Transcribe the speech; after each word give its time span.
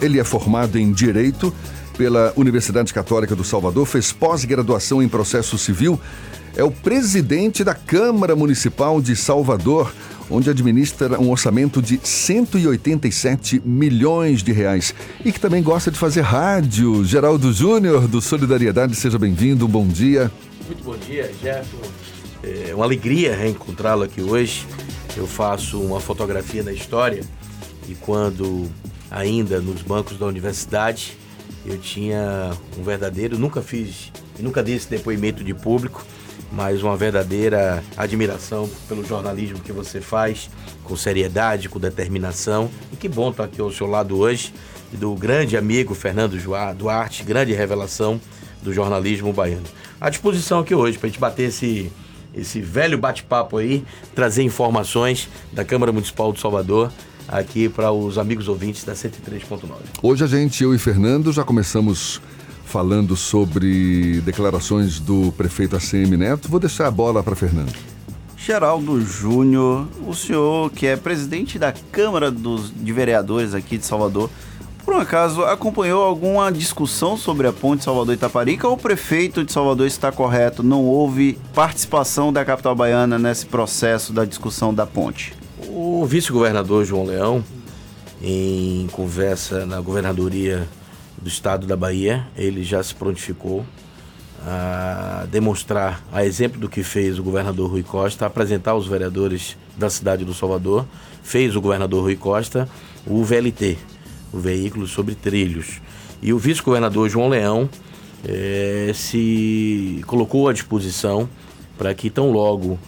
Ele 0.00 0.18
é 0.18 0.24
formado 0.24 0.78
em 0.78 0.92
Direito 0.92 1.52
pela 1.96 2.32
Universidade 2.36 2.94
Católica 2.94 3.36
do 3.36 3.44
Salvador, 3.44 3.86
fez 3.86 4.10
pós-graduação 4.10 5.02
em 5.02 5.08
Processo 5.08 5.58
Civil, 5.58 6.00
é 6.56 6.64
o 6.64 6.70
presidente 6.70 7.62
da 7.62 7.74
Câmara 7.74 8.34
Municipal 8.34 9.00
de 9.00 9.14
Salvador, 9.14 9.92
onde 10.30 10.48
administra 10.48 11.20
um 11.20 11.30
orçamento 11.30 11.82
de 11.82 12.00
187 12.02 13.60
milhões 13.64 14.42
de 14.42 14.52
reais 14.52 14.94
e 15.24 15.32
que 15.32 15.40
também 15.40 15.62
gosta 15.62 15.90
de 15.90 15.98
fazer 15.98 16.22
rádio. 16.22 17.04
Geraldo 17.04 17.52
Júnior, 17.52 18.08
do 18.08 18.20
Solidariedade, 18.20 18.94
seja 18.94 19.18
bem-vindo, 19.18 19.68
bom 19.68 19.86
dia. 19.86 20.30
Muito 20.66 20.82
bom 20.84 20.96
dia, 20.96 21.30
Jefferson. 21.42 21.92
É 22.42 22.74
uma 22.74 22.84
alegria 22.84 23.36
reencontrá-lo 23.36 24.04
aqui 24.04 24.22
hoje. 24.22 24.66
Eu 25.16 25.26
faço 25.26 25.78
uma 25.80 26.00
fotografia 26.00 26.62
da 26.62 26.72
história 26.72 27.22
e 27.88 27.94
quando 27.94 28.70
ainda 29.10 29.60
nos 29.60 29.82
bancos 29.82 30.18
da 30.18 30.26
universidade 30.26 31.18
eu 31.64 31.76
tinha 31.78 32.52
um 32.78 32.82
verdadeiro, 32.82 33.38
nunca 33.38 33.60
fiz 33.60 34.10
nunca 34.38 34.62
dei 34.62 34.76
esse 34.76 34.88
depoimento 34.88 35.44
de 35.44 35.52
público, 35.52 36.04
mas 36.50 36.82
uma 36.82 36.96
verdadeira 36.96 37.84
admiração 37.96 38.68
pelo 38.88 39.04
jornalismo 39.04 39.60
que 39.60 39.72
você 39.72 40.00
faz, 40.00 40.48
com 40.82 40.96
seriedade, 40.96 41.68
com 41.68 41.78
determinação. 41.78 42.70
E 42.90 42.96
que 42.96 43.08
bom 43.08 43.30
estar 43.30 43.44
aqui 43.44 43.60
ao 43.60 43.70
seu 43.70 43.86
lado 43.86 44.18
hoje, 44.18 44.52
e 44.92 44.96
do 44.96 45.14
grande 45.14 45.56
amigo 45.56 45.94
Fernando 45.94 46.36
Duarte, 46.76 47.22
grande 47.22 47.52
revelação 47.52 48.20
do 48.62 48.72
jornalismo 48.72 49.32
baiano. 49.32 49.66
À 50.00 50.08
disposição 50.08 50.60
aqui 50.60 50.74
hoje 50.74 50.98
para 50.98 51.06
a 51.06 51.10
gente 51.10 51.20
bater 51.20 51.48
esse, 51.48 51.92
esse 52.34 52.60
velho 52.60 52.96
bate-papo 52.96 53.58
aí, 53.58 53.84
trazer 54.14 54.42
informações 54.42 55.28
da 55.52 55.64
Câmara 55.64 55.92
Municipal 55.92 56.32
de 56.32 56.40
Salvador 56.40 56.90
aqui 57.30 57.68
para 57.68 57.92
os 57.92 58.18
amigos 58.18 58.48
ouvintes 58.48 58.84
da 58.84 58.92
103.9. 58.92 59.68
Hoje 60.02 60.24
a 60.24 60.26
gente, 60.26 60.62
eu 60.64 60.74
e 60.74 60.78
Fernando, 60.78 61.32
já 61.32 61.44
começamos 61.44 62.20
falando 62.64 63.16
sobre 63.16 64.20
declarações 64.20 65.00
do 65.00 65.32
prefeito 65.32 65.76
ACM 65.76 66.16
Neto. 66.16 66.48
Vou 66.48 66.60
deixar 66.60 66.86
a 66.86 66.90
bola 66.90 67.22
para 67.22 67.34
Fernando. 67.34 67.72
Geraldo 68.36 69.00
Júnior, 69.00 69.86
o 70.06 70.14
senhor 70.14 70.70
que 70.70 70.86
é 70.86 70.96
presidente 70.96 71.58
da 71.58 71.72
Câmara 71.72 72.30
dos, 72.30 72.72
de 72.74 72.92
Vereadores 72.92 73.54
aqui 73.54 73.76
de 73.76 73.84
Salvador, 73.84 74.30
por 74.84 74.94
um 74.94 74.98
acaso 74.98 75.44
acompanhou 75.44 76.02
alguma 76.02 76.50
discussão 76.50 77.16
sobre 77.16 77.46
a 77.46 77.52
ponte 77.52 77.84
Salvador-Itaparica 77.84 78.66
ou 78.66 78.74
o 78.74 78.78
prefeito 78.78 79.44
de 79.44 79.52
Salvador 79.52 79.86
está 79.86 80.10
correto? 80.10 80.62
Não 80.62 80.84
houve 80.84 81.38
participação 81.54 82.32
da 82.32 82.44
capital 82.44 82.74
baiana 82.74 83.18
nesse 83.18 83.44
processo 83.46 84.12
da 84.12 84.24
discussão 84.24 84.72
da 84.72 84.86
ponte? 84.86 85.39
O 85.92 86.06
vice-governador 86.06 86.84
João 86.84 87.04
Leão, 87.04 87.44
em 88.22 88.86
conversa 88.92 89.66
na 89.66 89.80
governadoria 89.80 90.68
do 91.20 91.28
estado 91.28 91.66
da 91.66 91.76
Bahia, 91.76 92.28
ele 92.36 92.62
já 92.62 92.80
se 92.80 92.94
prontificou 92.94 93.66
a 94.46 95.26
demonstrar, 95.32 96.00
a 96.12 96.24
exemplo 96.24 96.60
do 96.60 96.68
que 96.68 96.84
fez 96.84 97.18
o 97.18 97.24
governador 97.24 97.68
Rui 97.68 97.82
Costa, 97.82 98.24
apresentar 98.24 98.70
aos 98.70 98.86
vereadores 98.86 99.56
da 99.76 99.90
cidade 99.90 100.24
do 100.24 100.32
Salvador, 100.32 100.86
fez 101.24 101.56
o 101.56 101.60
governador 101.60 102.04
Rui 102.04 102.14
Costa 102.14 102.68
o 103.04 103.24
VLT, 103.24 103.76
o 104.32 104.38
veículo 104.38 104.86
sobre 104.86 105.16
trilhos. 105.16 105.82
E 106.22 106.32
o 106.32 106.38
vice-governador 106.38 107.08
João 107.08 107.28
Leão 107.28 107.68
eh, 108.24 108.92
se 108.94 110.00
colocou 110.06 110.48
à 110.48 110.52
disposição 110.52 111.28
para 111.76 111.92
que 111.94 112.08
tão 112.08 112.30
logo 112.30 112.78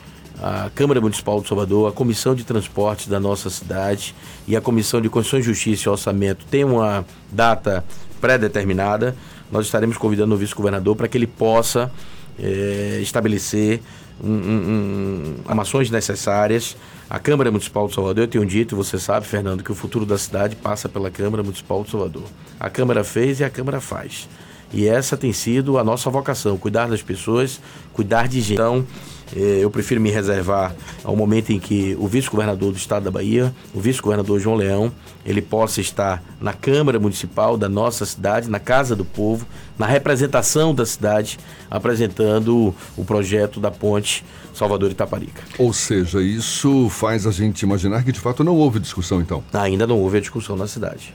a 0.40 0.70
Câmara 0.74 1.00
Municipal 1.00 1.40
de 1.40 1.48
Salvador, 1.48 1.88
a 1.88 1.92
Comissão 1.92 2.34
de 2.34 2.44
Transportes 2.44 3.06
da 3.06 3.20
nossa 3.20 3.50
cidade 3.50 4.14
e 4.46 4.56
a 4.56 4.60
Comissão 4.60 5.00
de 5.00 5.08
Constituição, 5.08 5.52
Justiça 5.52 5.88
e 5.88 5.90
Orçamento 5.90 6.44
tem 6.50 6.64
uma 6.64 7.04
data 7.30 7.84
pré-determinada. 8.20 9.16
Nós 9.50 9.66
estaremos 9.66 9.96
convidando 9.96 10.34
o 10.34 10.38
vice-governador 10.38 10.96
para 10.96 11.08
que 11.08 11.18
ele 11.18 11.26
possa 11.26 11.90
é, 12.38 12.98
estabelecer 13.02 13.80
um, 14.22 14.32
um, 14.32 15.36
um, 15.48 15.60
ações 15.60 15.90
necessárias. 15.90 16.76
A 17.10 17.18
Câmara 17.18 17.50
Municipal 17.50 17.86
de 17.86 17.94
Salvador, 17.94 18.24
eu 18.24 18.28
tenho 18.28 18.46
dito, 18.46 18.74
você 18.74 18.98
sabe, 18.98 19.26
Fernando, 19.26 19.62
que 19.62 19.70
o 19.70 19.74
futuro 19.74 20.06
da 20.06 20.16
cidade 20.16 20.56
passa 20.56 20.88
pela 20.88 21.10
Câmara 21.10 21.42
Municipal 21.42 21.82
de 21.84 21.90
Salvador. 21.90 22.24
A 22.58 22.70
Câmara 22.70 23.04
fez 23.04 23.40
e 23.40 23.44
a 23.44 23.50
Câmara 23.50 23.80
faz. 23.80 24.28
E 24.72 24.88
essa 24.88 25.16
tem 25.16 25.32
sido 25.32 25.76
a 25.78 25.84
nossa 25.84 26.08
vocação: 26.08 26.56
cuidar 26.56 26.88
das 26.88 27.02
pessoas, 27.02 27.60
cuidar 27.92 28.28
de 28.28 28.40
gente. 28.40 28.54
Então, 28.54 28.86
eu 29.34 29.70
prefiro 29.70 30.00
me 30.00 30.10
reservar 30.10 30.74
ao 31.02 31.16
momento 31.16 31.50
em 31.52 31.58
que 31.58 31.96
o 31.98 32.06
vice-governador 32.06 32.72
do 32.72 32.76
estado 32.76 33.04
da 33.04 33.10
Bahia, 33.10 33.54
o 33.74 33.80
vice-governador 33.80 34.38
João 34.38 34.56
Leão, 34.56 34.92
ele 35.24 35.40
possa 35.40 35.80
estar 35.80 36.22
na 36.40 36.52
Câmara 36.52 36.98
Municipal 36.98 37.56
da 37.56 37.68
nossa 37.68 38.04
cidade, 38.04 38.50
na 38.50 38.58
Casa 38.58 38.94
do 38.94 39.04
Povo, 39.04 39.46
na 39.78 39.86
representação 39.86 40.74
da 40.74 40.84
cidade, 40.84 41.38
apresentando 41.70 42.74
o 42.96 43.04
projeto 43.04 43.58
da 43.58 43.70
ponte 43.70 44.24
Salvador 44.52 44.90
Itaparica. 44.90 45.42
Ou 45.58 45.72
seja, 45.72 46.20
isso 46.20 46.88
faz 46.90 47.26
a 47.26 47.30
gente 47.30 47.62
imaginar 47.62 48.04
que 48.04 48.12
de 48.12 48.20
fato 48.20 48.44
não 48.44 48.56
houve 48.56 48.78
discussão 48.78 49.20
então. 49.20 49.42
Ainda 49.52 49.86
não 49.86 49.98
houve 49.98 50.18
a 50.18 50.20
discussão 50.20 50.56
na 50.56 50.66
cidade. 50.66 51.14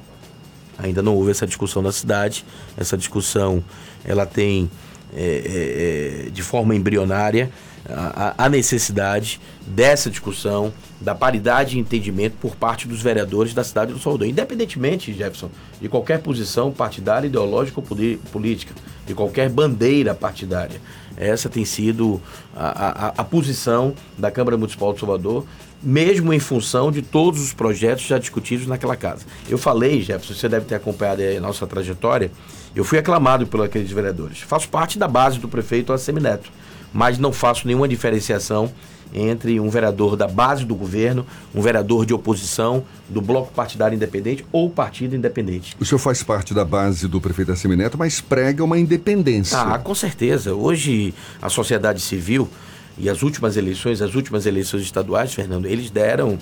Ainda 0.79 1.01
não 1.01 1.15
houve 1.15 1.31
essa 1.31 1.45
discussão 1.45 1.81
na 1.81 1.91
cidade. 1.91 2.45
Essa 2.75 2.97
discussão 2.97 3.63
ela 4.03 4.25
tem 4.25 4.69
é, 5.17 6.25
é, 6.25 6.27
é 6.27 6.29
de 6.29 6.43
forma 6.43 6.75
embrionária 6.75 7.49
a, 7.89 8.45
a, 8.45 8.49
necessidade 8.49 9.39
dessa 9.65 10.09
discussão 10.09 10.73
da 10.99 11.15
paridade 11.15 11.71
de 11.71 11.79
entendimento 11.79 12.35
por 12.41 12.55
parte 12.55 12.87
dos 12.87 13.01
vereadores 13.01 13.53
da 13.53 13.63
cidade 13.63 13.93
do 13.93 13.99
Salvador, 13.99 14.27
independentemente, 14.27 15.13
Jefferson, 15.13 15.49
de 15.79 15.87
qualquer 15.87 16.19
posição 16.19 16.71
partidária, 16.71 17.27
ideológica 17.27 17.79
ou 17.79 18.17
política, 18.31 18.73
de 19.05 19.13
qualquer 19.13 19.49
bandeira 19.49 20.13
partidária. 20.13 20.81
Essa 21.15 21.49
tem 21.49 21.65
sido 21.65 22.21
a, 22.55 23.07
a, 23.07 23.07
a 23.17 23.23
posição 23.23 23.93
da 24.17 24.29
Câmara 24.29 24.57
Municipal 24.57 24.93
de 24.93 24.99
Salvador 24.99 25.45
mesmo 25.81 26.33
em 26.33 26.39
função 26.39 26.91
de 26.91 27.03
todos 27.03 27.39
os 27.39 27.53
projetos 27.53 28.05
já 28.05 28.17
discutidos 28.17 28.65
naquela 28.65 28.95
casa. 28.95 29.25
Eu 29.47 29.59
falei, 29.59 30.01
Jefferson, 30.01 30.33
você 30.33 30.49
deve 30.49 30.65
ter 30.65 30.75
acompanhado 30.75 31.21
a 31.21 31.39
nossa 31.39 31.67
trajetória, 31.67 32.31
eu 32.77 32.83
fui 32.83 32.99
aclamado 32.99 33.47
por 33.47 33.63
aqueles 33.63 33.91
vereadores. 33.91 34.39
Faço 34.39 34.69
parte 34.69 34.99
da 34.99 35.07
base 35.07 35.39
do 35.39 35.47
prefeito 35.47 35.91
Assemineto, 35.91 36.51
mas 36.93 37.17
não 37.17 37.33
faço 37.33 37.65
nenhuma 37.65 37.87
diferenciação 37.87 38.71
entre 39.13 39.59
um 39.59 39.67
vereador 39.67 40.15
da 40.15 40.27
base 40.27 40.63
do 40.63 40.75
governo, 40.75 41.25
um 41.55 41.61
vereador 41.61 42.05
de 42.05 42.13
oposição, 42.13 42.83
do 43.09 43.19
bloco 43.19 43.51
partidário 43.51 43.95
independente 43.95 44.45
ou 44.51 44.69
partido 44.69 45.15
independente. 45.15 45.75
O 45.79 45.85
senhor 45.85 45.97
faz 45.97 46.21
parte 46.21 46.53
da 46.53 46.63
base 46.63 47.07
do 47.07 47.19
prefeito 47.19 47.51
Assemineto, 47.51 47.97
mas 47.97 48.21
prega 48.21 48.63
uma 48.63 48.77
independência. 48.77 49.57
Ah, 49.57 49.79
com 49.79 49.95
certeza. 49.95 50.53
Hoje 50.53 51.15
a 51.41 51.49
sociedade 51.49 51.99
civil 52.01 52.47
e 52.97 53.09
as 53.09 53.21
últimas 53.21 53.55
eleições, 53.57 54.01
as 54.01 54.15
últimas 54.15 54.45
eleições 54.45 54.81
estaduais, 54.81 55.33
Fernando, 55.33 55.65
eles 55.65 55.89
deram. 55.89 56.37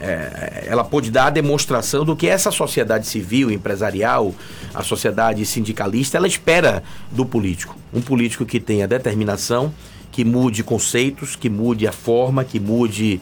É, 0.00 0.64
ela 0.66 0.82
pôde 0.82 1.10
dar 1.10 1.26
a 1.26 1.30
demonstração 1.30 2.06
do 2.06 2.16
que 2.16 2.26
essa 2.26 2.50
sociedade 2.50 3.06
civil, 3.06 3.50
empresarial, 3.50 4.34
a 4.72 4.82
sociedade 4.82 5.44
sindicalista, 5.44 6.16
ela 6.16 6.26
espera 6.26 6.82
do 7.12 7.26
político. 7.26 7.76
Um 7.92 8.00
político 8.00 8.46
que 8.46 8.58
tenha 8.58 8.88
determinação, 8.88 9.72
que 10.10 10.24
mude 10.24 10.64
conceitos, 10.64 11.36
que 11.36 11.50
mude 11.50 11.86
a 11.86 11.92
forma, 11.92 12.44
que 12.44 12.58
mude 12.58 13.20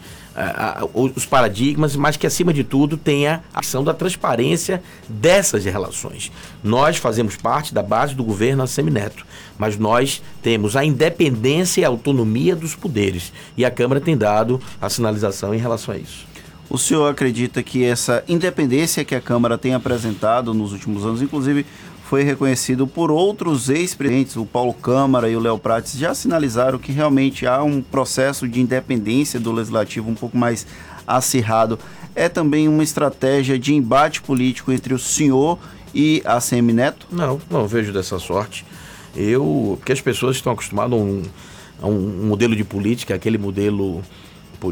os 0.94 1.26
paradigmas, 1.26 1.96
mas 1.96 2.16
que 2.16 2.26
acima 2.26 2.52
de 2.52 2.64
tudo 2.64 2.96
tenha 2.96 3.42
a 3.52 3.60
ação 3.60 3.82
da 3.82 3.94
transparência 3.94 4.82
dessas 5.08 5.64
relações. 5.64 6.30
Nós 6.62 6.96
fazemos 6.96 7.36
parte 7.36 7.74
da 7.74 7.82
base 7.82 8.14
do 8.14 8.24
governo 8.24 8.66
Semineto, 8.66 9.26
mas 9.58 9.76
nós 9.76 10.22
temos 10.42 10.76
a 10.76 10.84
independência 10.84 11.80
e 11.80 11.84
a 11.84 11.88
autonomia 11.88 12.54
dos 12.54 12.74
poderes 12.74 13.32
e 13.56 13.64
a 13.64 13.70
Câmara 13.70 14.00
tem 14.00 14.16
dado 14.16 14.60
a 14.80 14.88
sinalização 14.88 15.54
em 15.54 15.58
relação 15.58 15.94
a 15.94 15.98
isso. 15.98 16.26
O 16.70 16.76
senhor 16.76 17.10
acredita 17.10 17.62
que 17.62 17.82
essa 17.82 18.22
independência 18.28 19.04
que 19.04 19.14
a 19.14 19.20
Câmara 19.20 19.56
tem 19.56 19.72
apresentado 19.72 20.52
nos 20.52 20.72
últimos 20.72 21.04
anos, 21.04 21.22
inclusive 21.22 21.64
foi 22.08 22.22
reconhecido 22.22 22.86
por 22.86 23.10
outros 23.10 23.68
ex-presidentes, 23.68 24.34
o 24.36 24.46
Paulo 24.46 24.72
Câmara 24.72 25.28
e 25.28 25.36
o 25.36 25.40
Léo 25.40 25.58
Prates, 25.58 25.98
já 25.98 26.14
sinalizaram 26.14 26.78
que 26.78 26.90
realmente 26.90 27.46
há 27.46 27.62
um 27.62 27.82
processo 27.82 28.48
de 28.48 28.62
independência 28.62 29.38
do 29.38 29.52
legislativo 29.52 30.08
um 30.08 30.14
pouco 30.14 30.34
mais 30.34 30.66
acirrado. 31.06 31.78
É 32.14 32.26
também 32.26 32.66
uma 32.66 32.82
estratégia 32.82 33.58
de 33.58 33.74
embate 33.74 34.22
político 34.22 34.72
entre 34.72 34.94
o 34.94 34.98
senhor 34.98 35.58
e 35.94 36.22
a 36.24 36.40
CM 36.40 36.72
Neto? 36.72 37.06
Não, 37.12 37.38
não 37.50 37.68
vejo 37.68 37.92
dessa 37.92 38.18
sorte. 38.18 38.64
Eu, 39.14 39.76
porque 39.76 39.92
as 39.92 40.00
pessoas 40.00 40.36
estão 40.36 40.54
acostumadas 40.54 40.98
a 40.98 41.02
um, 41.02 41.22
a 41.82 41.86
um 41.88 42.26
modelo 42.26 42.56
de 42.56 42.64
política, 42.64 43.14
aquele 43.14 43.36
modelo 43.36 44.02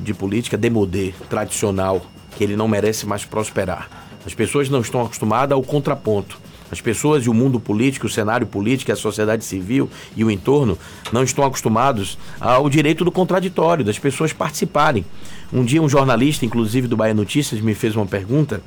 de 0.00 0.14
política 0.14 0.56
demodê, 0.56 1.12
tradicional, 1.28 2.00
que 2.34 2.42
ele 2.42 2.56
não 2.56 2.66
merece 2.66 3.04
mais 3.04 3.26
prosperar. 3.26 3.90
As 4.24 4.32
pessoas 4.32 4.70
não 4.70 4.80
estão 4.80 5.02
acostumadas 5.02 5.52
ao 5.52 5.62
contraponto. 5.62 6.45
As 6.70 6.80
pessoas 6.80 7.24
e 7.24 7.30
o 7.30 7.34
mundo 7.34 7.60
político, 7.60 8.06
o 8.06 8.10
cenário 8.10 8.46
político, 8.46 8.90
a 8.90 8.96
sociedade 8.96 9.44
civil 9.44 9.88
e 10.16 10.24
o 10.24 10.30
entorno 10.30 10.78
não 11.12 11.22
estão 11.22 11.44
acostumados 11.44 12.18
ao 12.40 12.68
direito 12.68 13.04
do 13.04 13.12
contraditório, 13.12 13.84
das 13.84 13.98
pessoas 13.98 14.32
participarem. 14.32 15.04
Um 15.52 15.64
dia 15.64 15.80
um 15.80 15.88
jornalista, 15.88 16.44
inclusive 16.44 16.88
do 16.88 16.96
Bahia 16.96 17.14
Notícias, 17.14 17.60
me 17.60 17.74
fez 17.74 17.94
uma 17.94 18.06
pergunta: 18.06 18.60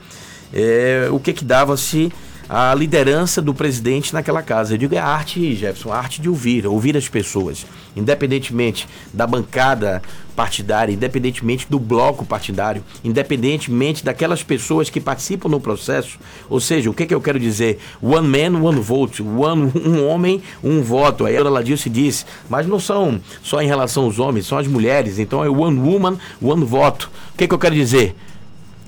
é, 0.54 1.10
o 1.12 1.20
que 1.20 1.34
que 1.34 1.44
dava 1.44 1.76
se 1.76 2.12
a 2.50 2.74
liderança 2.74 3.44
do 3.44 3.54
presidente 3.54 4.12
naquela 4.12 4.42
casa. 4.42 4.74
Eu 4.74 4.78
digo 4.80 4.96
é 4.96 4.98
a 4.98 5.06
arte, 5.06 5.56
Jefferson, 5.56 5.94
a 5.94 5.98
arte 5.98 6.20
de 6.20 6.28
ouvir, 6.28 6.66
ouvir 6.66 6.98
as 6.98 7.08
pessoas, 7.08 7.64
independentemente 7.96 8.88
da 9.14 9.28
bancada 9.28 10.02
partidária, 10.36 10.92
independentemente 10.92 11.68
do 11.70 11.78
bloco 11.78 12.26
partidário, 12.26 12.84
independentemente 13.04 14.04
daquelas 14.04 14.42
pessoas 14.42 14.90
que 14.90 15.00
participam 15.00 15.48
no 15.48 15.60
processo. 15.60 16.18
Ou 16.50 16.60
seja, 16.60 16.90
o 16.90 16.94
que, 16.94 17.06
que 17.06 17.14
eu 17.14 17.22
quero 17.22 17.40
dizer? 17.40 17.78
One 18.02 18.28
man, 18.28 18.60
one 18.60 18.80
vote. 18.80 19.22
One, 19.22 19.72
um 19.86 20.08
homem, 20.08 20.42
um 20.64 20.82
voto. 20.82 21.26
Aí 21.26 21.36
a 21.36 21.40
Dona 21.40 21.52
Ladilce 21.52 21.90
disse, 21.90 22.26
mas 22.50 22.66
não 22.66 22.80
são 22.80 23.22
só 23.44 23.62
em 23.62 23.68
relação 23.68 24.06
aos 24.06 24.18
homens, 24.18 24.48
são 24.48 24.58
as 24.58 24.66
mulheres. 24.66 25.20
Então 25.20 25.44
é 25.44 25.50
one 25.50 25.78
woman, 25.78 26.18
one 26.42 26.66
voto. 26.66 27.12
O 27.36 27.38
que, 27.38 27.48
que 27.48 27.54
eu 27.54 27.60
quero 27.60 27.76
dizer? 27.76 28.16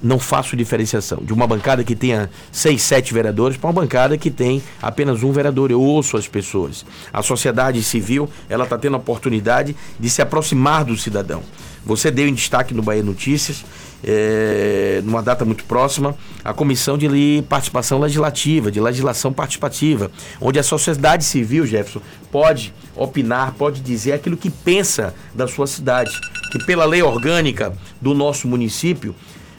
Não 0.02 0.20
faço 0.20 0.56
diferenciação 0.56 1.20
de 1.22 1.34
uma 1.34 1.46
bancada 1.46 1.84
que 1.84 1.96
tenha 1.96 2.30
seis, 2.52 2.82
sete 2.82 3.14
vereadores 3.14 3.58
para 3.58 3.68
uma 3.68 3.82
bancada 3.82 4.18
que 4.18 4.32
tem 4.32 4.62
apenas 4.82 5.24
um 5.24 5.32
vereador. 5.32 5.72
Eu 5.72 5.82
ouço 5.82 6.18
as 6.18 6.28
pessoas. 6.28 6.86
A 7.14 7.22
sociedade 7.22 7.82
civil 7.84 8.30
ela 8.50 8.64
está 8.64 8.78
tendo 8.78 8.96
a 8.96 9.00
oportunidade 9.00 9.76
de 10.00 10.10
se 10.10 10.22
aproximar 10.22 10.84
do 10.84 10.98
cidadão. 10.98 11.44
Você 11.86 12.12
deu 12.12 12.28
em 12.28 12.34
destaque 12.34 12.74
no 12.74 12.84
Bahia 12.84 13.02
Notícias, 13.02 13.66
é, 14.04 15.02
numa 15.04 15.22
data 15.22 15.44
muito 15.46 15.64
próxima, 15.64 16.16
a 16.44 16.54
comissão 16.54 16.98
de 16.98 17.44
participação 17.50 18.00
legislativa, 18.00 18.72
de 18.72 18.80
legislação 18.80 19.34
participativa, 19.34 20.12
onde 20.40 20.60
a 20.60 20.64
sociedade 20.64 21.24
civil, 21.24 21.66
Jefferson, 21.66 22.02
pode 22.32 22.74
opinar, 22.96 23.54
pode 23.54 23.82
dizer 23.82 24.14
aquilo 24.14 24.38
que 24.38 24.50
pensa 24.50 25.14
da 25.34 25.48
sua 25.48 25.66
cidade. 25.66 26.12
Que 26.52 26.64
pela 26.66 26.86
lei 26.86 27.02
orgânica 27.02 27.74
do 28.00 28.14
nosso 28.14 28.48
município, 28.48 29.16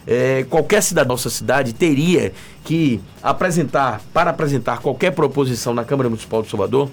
é, 0.07 0.45
qualquer 0.49 0.81
cidadão 0.81 1.03
da 1.03 1.13
nossa 1.13 1.29
cidade 1.29 1.73
teria 1.73 2.31
que 2.63 3.01
apresentar, 3.21 4.01
para 4.13 4.29
apresentar 4.29 4.79
qualquer 4.79 5.11
proposição 5.11 5.73
na 5.73 5.83
Câmara 5.83 6.09
Municipal 6.09 6.41
de 6.41 6.49
Salvador, 6.49 6.89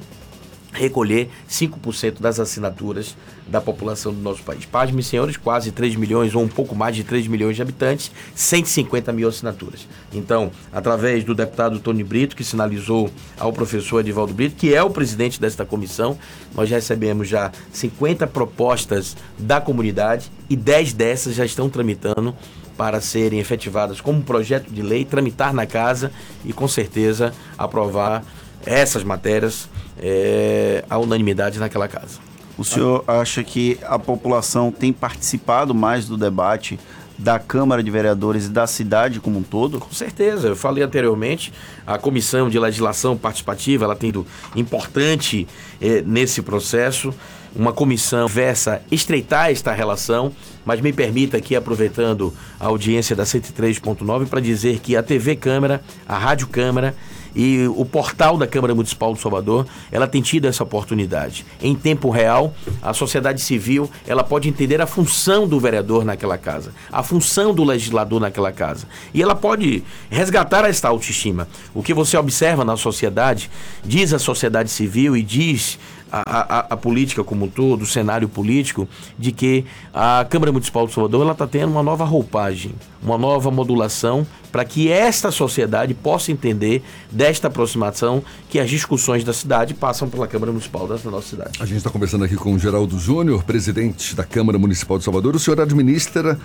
recolher 0.73 1.29
5% 1.49 2.21
das 2.21 2.39
assinaturas 2.39 3.17
da 3.47 3.61
população 3.61 4.15
do 4.15 4.21
nosso 4.21 4.43
país. 4.43 4.65
Pasme, 4.65 5.03
senhores, 5.03 5.37
quase 5.37 5.73
3 5.73 5.97
milhões 5.97 6.35
ou 6.35 6.43
um 6.43 6.49
pouco 6.49 6.75
mais 6.75 6.95
de 6.95 7.03
3 7.03 7.27
milhões 7.27 7.57
de 7.57 7.63
habitantes, 7.63 8.13
150 8.35 9.13
mil 9.13 9.29
assinaturas. 9.29 9.89
Então, 10.13 10.53
através 10.73 11.25
do 11.25 11.35
deputado 11.35 11.81
Tony 11.81 12.05
Brito, 12.05 12.37
que 12.37 12.45
sinalizou 12.45 13.11
ao 13.39 13.53
professor 13.53 14.01
Edivaldo 14.01 14.33
Brito, 14.33 14.57
que 14.57 14.73
é 14.73 14.83
o 14.83 14.91
presidente 14.91 15.41
desta 15.41 15.65
comissão, 15.65 16.17
nós 16.55 16.71
recebemos 16.71 17.29
já 17.29 17.51
50 17.73 18.27
propostas 18.29 19.17
da 19.39 19.61
comunidade 19.61 20.31
e 20.49 20.55
10 20.55 20.93
dessas 20.93 21.35
já 21.35 21.45
estão 21.45 21.69
tramitando 21.69 22.35
para 22.81 22.99
serem 22.99 23.39
efetivadas 23.39 24.01
como 24.01 24.23
projeto 24.23 24.71
de 24.71 24.81
lei, 24.81 25.05
tramitar 25.05 25.53
na 25.53 25.67
casa 25.67 26.11
e 26.47 26.51
com 26.51 26.67
certeza 26.67 27.31
aprovar 27.59 28.25
essas 28.65 29.05
matérias 29.05 29.69
é, 29.99 30.83
à 30.89 30.97
unanimidade 30.97 31.59
naquela 31.59 31.87
casa. 31.87 32.19
O 32.57 32.65
senhor 32.65 33.05
acha 33.07 33.45
que 33.45 33.79
a 33.83 33.99
população 33.99 34.73
tem 34.73 34.95
participado 34.95 35.75
mais 35.75 36.09
do 36.09 36.17
debate 36.17 36.81
da 37.19 37.39
Câmara 37.39 37.83
de 37.83 37.91
Vereadores 37.91 38.47
e 38.47 38.49
da 38.49 38.67
cidade 38.67 39.21
como 39.21 39.39
um 39.39 39.43
todo? 39.43 39.79
Com 39.79 39.93
certeza. 39.93 40.49
Eu 40.49 40.57
falei 40.57 40.83
anteriormente, 40.83 41.53
a 41.87 41.99
Comissão 41.99 42.49
de 42.49 42.59
Legislação 42.59 43.15
Participativa, 43.15 43.85
ela 43.85 43.95
tem 43.95 44.09
sido 44.09 44.27
importante 44.57 45.47
eh, 45.83 46.03
nesse 46.07 46.41
processo 46.41 47.13
uma 47.55 47.73
comissão 47.73 48.29
versa 48.29 48.83
estreitar 48.91 49.51
esta 49.51 49.73
relação, 49.73 50.33
mas 50.65 50.81
me 50.81 50.93
permita 50.93 51.37
aqui, 51.37 51.57
aproveitando 51.57 52.33
a 52.59 52.67
audiência 52.67 53.17
da 53.17 53.25
103.9, 53.25 54.27
para 54.27 54.41
dizer 54.41 54.79
que 54.79 54.97
a 54.97 55.03
TV 55.03 55.37
Câmara, 55.37 55.83
a 56.07 56.17
Rádio 56.17 56.49
Câmara 56.49 56.95
e 57.35 57.67
o 57.77 57.85
portal 57.85 58.37
da 58.37 58.47
Câmara 58.47 58.75
Municipal 58.75 59.15
de 59.15 59.21
Salvador, 59.21 59.67
ela 59.91 60.07
tem 60.07 60.21
tido 60.21 60.47
essa 60.47 60.63
oportunidade. 60.63 61.47
Em 61.63 61.75
tempo 61.75 62.11
real, 62.11 62.55
a 62.83 62.93
sociedade 62.93 63.41
civil, 63.41 63.91
ela 64.07 64.25
pode 64.25 64.49
entender 64.49 64.81
a 64.81 64.87
função 64.87 65.47
do 65.47 65.59
vereador 65.61 66.05
naquela 66.05 66.37
casa, 66.37 66.73
a 66.91 67.03
função 67.03 67.55
do 67.55 67.65
legislador 67.65 68.21
naquela 68.21 68.53
casa. 68.53 68.87
E 69.15 69.23
ela 69.23 69.35
pode 69.35 69.85
resgatar 70.11 70.65
esta 70.69 70.89
autoestima. 70.89 71.49
O 71.75 71.83
que 71.83 71.95
você 71.95 72.17
observa 72.17 72.65
na 72.65 72.77
sociedade, 72.77 73.51
diz 73.85 74.13
a 74.13 74.19
sociedade 74.19 74.71
civil 74.71 75.17
e 75.17 75.23
diz 75.23 75.79
a, 76.11 76.23
a, 76.25 76.59
a, 76.71 76.77
política 76.77 77.23
como 77.23 77.47
um 77.47 77.49
todo, 77.49 77.83
o 77.83 77.87
cenário 77.87 78.29
político, 78.29 78.89
de 79.19 79.33
que 79.33 79.65
a 79.93 80.27
Câmara 80.29 80.53
Municipal 80.53 80.87
de 80.87 80.93
Salvador 80.93 81.31
está 81.31 81.47
tendo 81.47 81.71
uma 81.71 81.83
nova 81.83 82.05
roupagem, 82.05 82.73
uma 83.03 83.17
nova 83.17 83.51
modulação 83.51 84.27
para 84.51 84.65
que 84.65 84.91
esta 84.91 85.31
sociedade 85.31 85.95
possa 85.95 86.33
entender 86.33 86.83
desta 87.11 87.47
aproximação 87.47 88.23
que 88.49 88.59
as 88.59 88.69
discussões 88.69 89.23
da 89.23 89.33
cidade 89.33 89.75
passam 89.75 90.09
pela 90.09 90.27
Câmara 90.27 90.51
Municipal 90.51 90.87
da 90.87 90.99
nossa 91.11 91.29
cidade. 91.29 91.53
A 91.61 91.67
gente 91.67 91.79
está 91.79 91.91
conversando 91.91 92.25
aqui 92.25 92.37
com 92.37 92.53
o 92.53 92.59
Geraldo 92.59 92.99
Júnior, 92.99 93.45
presidente 93.45 94.15
da 94.17 94.25
Câmara 94.25 94.59
Municipal 94.59 94.99
de 94.99 95.05
Salvador. 95.05 95.37
O 95.37 95.39
senhor 95.39 95.61
administra 95.61 96.39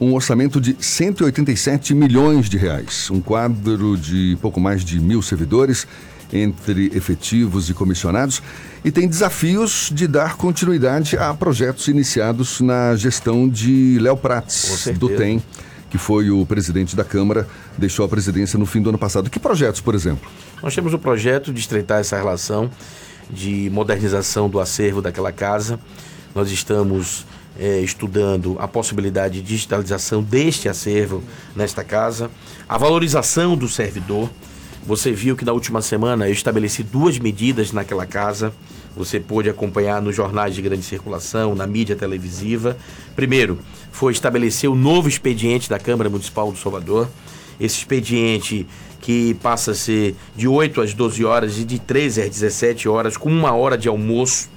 um 0.00 0.14
orçamento 0.14 0.60
de 0.60 0.76
187 0.80 1.94
milhões 1.94 2.50
de 2.50 2.56
reais, 2.56 3.08
um 3.10 3.20
quadro 3.20 3.96
de 3.96 4.36
pouco 4.42 4.60
mais 4.60 4.84
de 4.84 4.98
mil 4.98 5.22
servidores 5.22 5.86
entre 6.32 6.90
efetivos 6.94 7.68
e 7.68 7.74
comissionados 7.74 8.42
e 8.84 8.90
tem 8.90 9.06
desafios 9.06 9.90
de 9.92 10.06
dar 10.06 10.36
continuidade 10.36 11.16
a 11.16 11.32
projetos 11.34 11.88
iniciados 11.88 12.60
na 12.60 12.96
gestão 12.96 13.48
de 13.48 13.98
Léo 14.00 14.16
Prates, 14.16 14.88
do 14.98 15.08
TEM, 15.08 15.42
que 15.90 15.98
foi 15.98 16.30
o 16.30 16.44
presidente 16.46 16.96
da 16.96 17.04
Câmara, 17.04 17.46
deixou 17.76 18.04
a 18.04 18.08
presidência 18.08 18.58
no 18.58 18.64
fim 18.64 18.80
do 18.80 18.88
ano 18.88 18.98
passado. 18.98 19.28
Que 19.28 19.38
projetos, 19.38 19.80
por 19.80 19.94
exemplo? 19.94 20.30
Nós 20.62 20.74
temos 20.74 20.94
o 20.94 20.98
projeto 20.98 21.52
de 21.52 21.60
estreitar 21.60 22.00
essa 22.00 22.16
relação 22.16 22.70
de 23.30 23.70
modernização 23.70 24.48
do 24.48 24.58
acervo 24.58 25.02
daquela 25.02 25.32
casa. 25.32 25.78
Nós 26.34 26.50
estamos 26.50 27.26
é, 27.58 27.80
estudando 27.80 28.56
a 28.58 28.66
possibilidade 28.66 29.40
de 29.40 29.46
digitalização 29.46 30.22
deste 30.22 30.68
acervo 30.68 31.22
nesta 31.54 31.84
casa, 31.84 32.30
a 32.68 32.78
valorização 32.78 33.56
do 33.56 33.68
servidor. 33.68 34.30
Você 34.84 35.12
viu 35.12 35.36
que 35.36 35.44
na 35.44 35.52
última 35.52 35.80
semana 35.80 36.26
eu 36.28 36.32
estabeleci 36.32 36.82
duas 36.82 37.16
medidas 37.18 37.70
naquela 37.70 38.04
casa. 38.04 38.52
Você 38.96 39.20
pôde 39.20 39.48
acompanhar 39.48 40.02
nos 40.02 40.14
jornais 40.14 40.54
de 40.54 40.60
grande 40.60 40.82
circulação, 40.82 41.54
na 41.54 41.68
mídia 41.68 41.94
televisiva. 41.94 42.76
Primeiro, 43.14 43.60
foi 43.92 44.12
estabelecer 44.12 44.68
o 44.68 44.74
novo 44.74 45.08
expediente 45.08 45.70
da 45.70 45.78
Câmara 45.78 46.10
Municipal 46.10 46.50
do 46.50 46.58
Salvador. 46.58 47.08
Esse 47.60 47.78
expediente 47.78 48.66
que 49.00 49.34
passa 49.34 49.70
a 49.70 49.74
ser 49.74 50.16
de 50.34 50.48
8 50.48 50.80
às 50.80 50.94
12 50.94 51.24
horas 51.24 51.58
e 51.58 51.64
de 51.64 51.78
13 51.78 52.22
às 52.22 52.30
17 52.30 52.88
horas, 52.88 53.16
com 53.16 53.30
uma 53.30 53.52
hora 53.52 53.78
de 53.78 53.88
almoço 53.88 54.50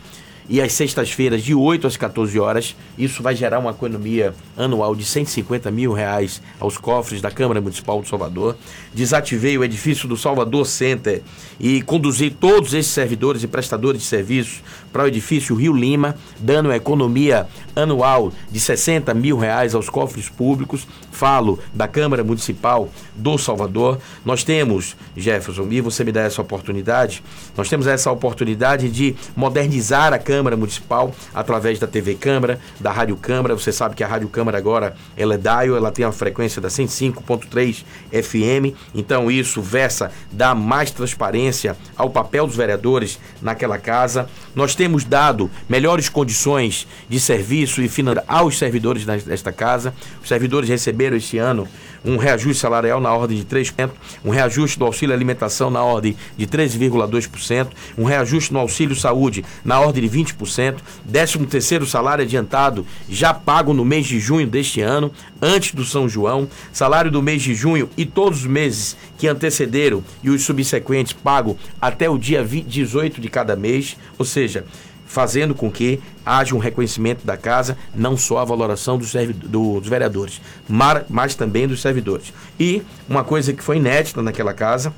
e 0.48 0.62
às 0.62 0.74
sextas-feiras 0.74 1.44
de 1.44 1.54
8 1.54 1.88
às 1.88 1.98
14 1.98 2.40
horas. 2.40 2.76
Isso 2.98 3.24
vai 3.24 3.36
gerar 3.36 3.60
uma 3.60 3.72
economia 3.72 4.34
anual 4.56 4.96
de 4.96 5.04
150 5.04 5.72
mil 5.72 5.92
reais 5.92 6.42
aos 6.60 6.78
cofres 6.78 7.22
da 7.22 7.32
Câmara 7.32 7.60
Municipal 7.60 8.02
de 8.02 8.08
Salvador. 8.08 8.56
Desativei 8.94 9.58
o 9.58 9.64
edifício 9.64 10.08
do 10.08 10.16
Salvador 10.16 10.66
Center 10.66 11.22
e 11.60 11.82
conduzi 11.82 12.30
todos 12.30 12.74
esses 12.74 12.92
servidores 12.92 13.44
e 13.44 13.48
prestadores 13.48 14.02
de 14.02 14.08
serviços 14.08 14.62
para 14.92 15.04
o 15.04 15.08
edifício 15.08 15.56
Rio 15.56 15.74
Lima, 15.74 16.16
dando 16.40 16.68
uma 16.68 16.76
economia 16.76 17.48
anual 17.76 18.32
de 18.50 18.60
60 18.60 19.14
mil 19.14 19.38
reais 19.38 19.76
aos 19.76 19.90
cofres 19.90 20.30
públicos. 20.30 20.88
Falo 21.12 21.60
da 21.74 21.88
Câmara 21.88 22.24
Municipal 22.24 22.90
do 23.16 23.38
Salvador. 23.38 24.00
Nós 24.24 24.44
temos, 24.44 24.96
Jefferson, 25.16 25.68
e 25.72 25.82
você 25.82 26.04
me 26.04 26.12
dá 26.12 26.22
essa 26.22 26.42
oportunidade, 26.42 27.24
nós 27.58 27.70
temos 27.70 27.88
essa 27.88 28.12
oportunidade 28.12 28.90
de 28.90 29.16
modernizar 29.36 30.14
a 30.14 30.20
Câmara 30.20 30.35
Câmara 30.36 30.58
Municipal, 30.58 31.16
através 31.34 31.80
da 31.80 31.88
TV 31.88 32.14
Câmara, 32.16 32.60
da 32.78 32.92
Rádio 32.92 33.16
Câmara. 33.16 33.54
Você 33.54 33.72
sabe 33.72 33.96
que 33.96 34.04
a 34.04 34.08
Rádio 34.08 34.28
Câmara 34.28 34.58
agora 34.58 34.94
ela 35.16 35.36
é 35.36 35.38
DAIO, 35.38 35.78
ela 35.78 35.94
tem 35.94 36.04
a 36.04 36.12
frequência 36.12 36.62
da 36.62 36.68
105.3 36.68 37.86
FM. 38.12 38.76
Então 38.94 39.32
isso 39.32 39.62
versa, 39.62 40.12
dá 40.30 40.54
mais 40.54 40.92
transparência 40.92 41.78
ao 41.96 42.10
papel 42.10 42.46
dos 42.48 42.58
vereadores 42.58 43.18
naquela 43.42 43.78
casa. 43.78 44.28
Nós 44.54 44.76
temos 44.76 45.06
dado 45.06 45.50
melhores 45.70 46.10
condições 46.10 46.86
de 47.08 47.18
serviço 47.18 47.82
e 47.82 47.88
finanças 47.88 48.26
aos 48.28 48.58
servidores 48.58 49.06
desta 49.06 49.54
casa. 49.54 49.96
Os 50.22 50.28
servidores 50.28 50.68
receberam 50.68 51.16
este 51.16 51.38
ano 51.38 51.66
um 52.06 52.18
reajuste 52.18 52.62
salarial 52.62 53.02
na 53.02 53.14
ordem 53.14 53.38
de 53.38 53.46
3%, 53.46 53.90
um 54.24 54.30
reajuste 54.30 54.78
do 54.78 54.86
auxílio 54.86 55.14
alimentação 55.14 55.70
na 55.70 55.84
ordem 55.84 56.16
de 56.38 56.46
13,2%, 56.46 57.68
um 57.98 58.04
reajuste 58.04 58.54
no 58.54 58.60
auxílio 58.60 58.96
saúde 58.96 59.44
na 59.64 59.80
ordem 59.80 60.08
de 60.08 60.18
20%, 60.18 60.76
13 61.12 61.46
terceiro 61.46 61.86
salário 61.86 62.24
adiantado 62.24 62.86
já 63.10 63.34
pago 63.34 63.74
no 63.74 63.84
mês 63.84 64.06
de 64.06 64.20
junho 64.20 64.48
deste 64.48 64.82
ano, 64.82 65.12
antes 65.42 65.74
do 65.74 65.84
São 65.84 66.08
João, 66.08 66.48
salário 66.72 67.12
do 67.12 67.22
mês 67.22 67.42
de 67.42 67.54
junho 67.54 67.90
e 67.98 68.06
todos 68.06 68.40
os 68.40 68.46
meses 68.46 68.96
que 69.18 69.28
antecederam 69.28 70.04
e 70.24 70.30
os 70.30 70.44
subsequentes 70.44 71.14
pago 71.14 71.58
até 71.82 72.10
o 72.10 72.18
dia 72.18 72.44
18 72.44 73.22
de 73.22 73.30
cada 73.30 73.56
mês, 73.56 73.98
ou 74.18 74.26
seja, 74.26 74.66
fazendo 75.06 75.54
com 75.54 75.72
que 75.72 76.00
haja 76.26 76.56
um 76.56 76.60
reconhecimento 76.60 77.26
da 77.26 77.38
casa, 77.38 77.78
não 77.94 78.18
só 78.18 78.40
a 78.40 78.46
valoração 78.46 78.98
dos, 78.98 79.14
dos 79.46 79.88
vereadores, 79.88 80.42
mas, 80.68 81.04
mas 81.10 81.36
também 81.36 81.68
dos 81.68 81.82
servidores. 81.82 82.34
E 82.60 82.82
uma 83.08 83.24
coisa 83.24 83.54
que 83.54 83.64
foi 83.64 83.78
inédita 83.78 84.22
naquela 84.22 84.54
casa, 84.54 84.94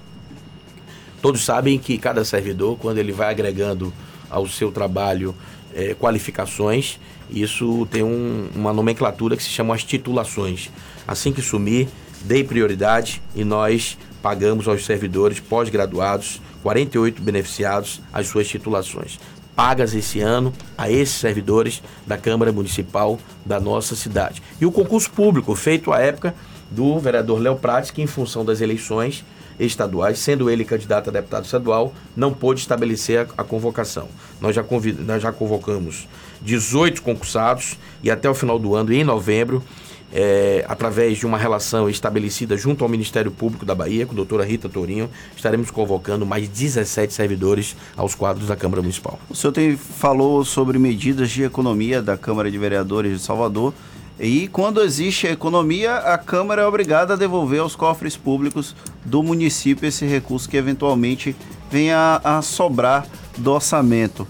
Todos 1.22 1.44
sabem 1.44 1.80
que 1.80 1.98
cada 1.98 2.24
servidor, 2.24 2.78
quando 2.78 3.00
ele 3.00 3.12
vai 3.12 3.30
agregando 3.30 3.92
ao 4.30 4.48
seu 4.48 4.72
trabalho 4.72 5.34
é, 5.74 5.96
qualificações, 5.96 7.00
isso 7.30 7.88
tem 7.92 8.04
um, 8.04 8.48
uma 8.56 8.72
nomenclatura 8.72 9.36
que 9.36 9.44
se 9.44 9.50
chama 9.50 9.74
as 9.74 9.84
titulações. 9.84 10.70
Assim 11.08 11.34
que 11.34 11.42
sumir, 11.42 11.88
dê 12.22 12.44
prioridade 12.44 13.22
e 13.36 13.44
nós 13.44 13.98
pagamos 14.22 14.68
aos 14.68 14.86
servidores 14.86 15.40
pós-graduados, 15.40 16.42
48 16.62 17.22
beneficiados, 17.22 18.02
as 18.14 18.28
suas 18.28 18.48
titulações. 18.48 19.20
Pagas 19.58 19.96
esse 19.96 20.22
ano 20.22 20.54
a 20.78 20.88
esses 20.88 21.16
servidores 21.16 21.82
da 22.06 22.16
Câmara 22.16 22.52
Municipal 22.52 23.18
da 23.44 23.60
nossa 23.60 23.96
cidade. 23.96 24.40
E 24.62 24.68
o 24.68 24.72
concurso 24.72 25.10
público, 25.10 25.56
feito 25.56 25.92
à 25.92 26.00
época 26.00 26.36
do 26.70 27.00
vereador 27.00 27.40
Léo 27.40 27.56
Prates, 27.56 27.90
que 27.90 28.00
em 28.00 28.06
função 28.06 28.46
das 28.46 28.62
eleições 28.62 29.26
estaduais, 29.60 30.20
sendo 30.20 30.48
ele 30.48 30.64
candidato 30.64 31.10
a 31.10 31.14
deputado 31.14 31.46
estadual, 31.46 31.92
não 32.16 32.32
pôde 32.32 32.60
estabelecer 32.60 33.22
a, 33.36 33.42
a 33.42 33.44
convocação. 33.44 34.08
Nós 34.40 34.56
já, 34.56 34.62
convid, 34.62 35.02
nós 35.02 35.24
já 35.24 35.32
convocamos 35.32 36.08
18 36.40 37.02
concursados 37.02 37.80
e 38.04 38.12
até 38.12 38.30
o 38.30 38.36
final 38.36 38.60
do 38.60 38.76
ano, 38.76 38.94
em 38.94 39.04
novembro, 39.04 39.64
é, 40.12 40.66
através 40.68 41.18
de 41.18 41.26
uma 41.26 41.38
relação 41.38 41.90
estabelecida 41.90 42.56
junto 42.56 42.84
ao 42.84 42.90
Ministério 42.90 43.32
Público 43.32 43.66
da 43.66 43.76
Bahia, 43.76 44.06
com 44.06 44.14
a 44.14 44.16
doutora 44.16 44.46
Rita 44.46 44.70
Tourinho, 44.70 45.10
estaremos 45.36 45.70
convocando 45.70 46.26
mais 46.26 46.48
17 46.48 47.14
servidores 47.14 47.76
aos 47.96 48.16
quadros 48.16 48.48
da 48.48 48.56
Câmara 48.56 48.82
Municipal. 48.82 49.20
O 49.30 49.36
senhor 49.36 49.52
tem, 49.52 49.76
falou 49.76 50.44
sobre 50.46 50.80
medidas 50.80 51.30
de 51.30 51.44
economia 51.44 52.02
da 52.02 52.18
Câmara 52.18 52.50
de 52.50 52.58
Vereadores 52.58 53.20
de 53.20 53.20
Salvador. 53.20 53.74
E 54.20 54.48
quando 54.48 54.82
existe 54.82 55.28
a 55.28 55.32
economia, 55.32 55.98
a 55.98 56.18
Câmara 56.18 56.64
é 56.64 56.66
obrigada 56.66 57.14
a 57.14 57.18
devolver 57.18 57.60
aos 57.60 57.76
cofres 57.76 58.18
públicos 58.18 58.76
do 59.06 59.22
município 59.22 59.88
esse 59.88 60.06
recurso 60.06 60.50
que 60.50 60.58
eventualmente 60.58 61.36
venha 61.70 62.20
a, 62.24 62.38
a 62.38 62.42
sobrar 62.42 63.06
do 63.38 63.52
orçamento. 63.52 64.28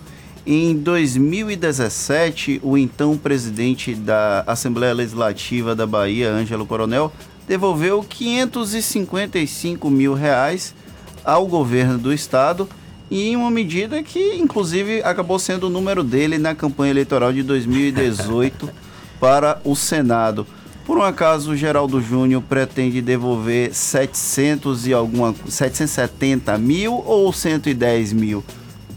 Em 0.50 0.77
2017, 0.77 2.62
o 2.63 2.77
então 2.77 3.18
presidente 3.18 3.94
da 3.94 4.46
Assembleia 4.48 4.94
Legislativa 4.94 5.75
da 5.75 5.86
Bahia, 5.86 6.32
Ângelo 6.32 6.66
Coronel, 6.66 7.12
devolveu 7.46 8.01
555 8.01 9.89
mil 9.89 10.13
reais 10.13 10.74
ao 11.22 11.46
governo 11.48 11.98
do 11.98 12.13
estado 12.13 12.70
em 13.12 13.36
uma 13.36 13.51
medida 13.51 14.01
que, 14.01 14.36
inclusive, 14.36 15.04
acabou 15.04 15.38
sendo 15.38 15.68
o 15.68 15.70
número 15.70 16.01
dele 16.01 16.38
na 16.38 16.56
campanha 16.56 16.92
eleitoral 16.92 17.34
de 17.34 17.44
2018 17.44 18.70
para 19.20 19.60
o 19.66 19.75
Senado. 19.75 20.48
Por 20.86 20.98
um 20.98 21.04
acaso, 21.04 21.51
o 21.51 21.58
Geraldo 21.58 22.00
Júnior 22.00 22.42
pretende 22.42 23.01
devolver 23.01 23.74
700 23.74 24.88
e 24.88 24.94
alguma 24.94 25.36
770 25.50 26.58
mil 26.58 27.04
ou 27.06 27.34
110 27.34 28.13
mil? 28.13 28.42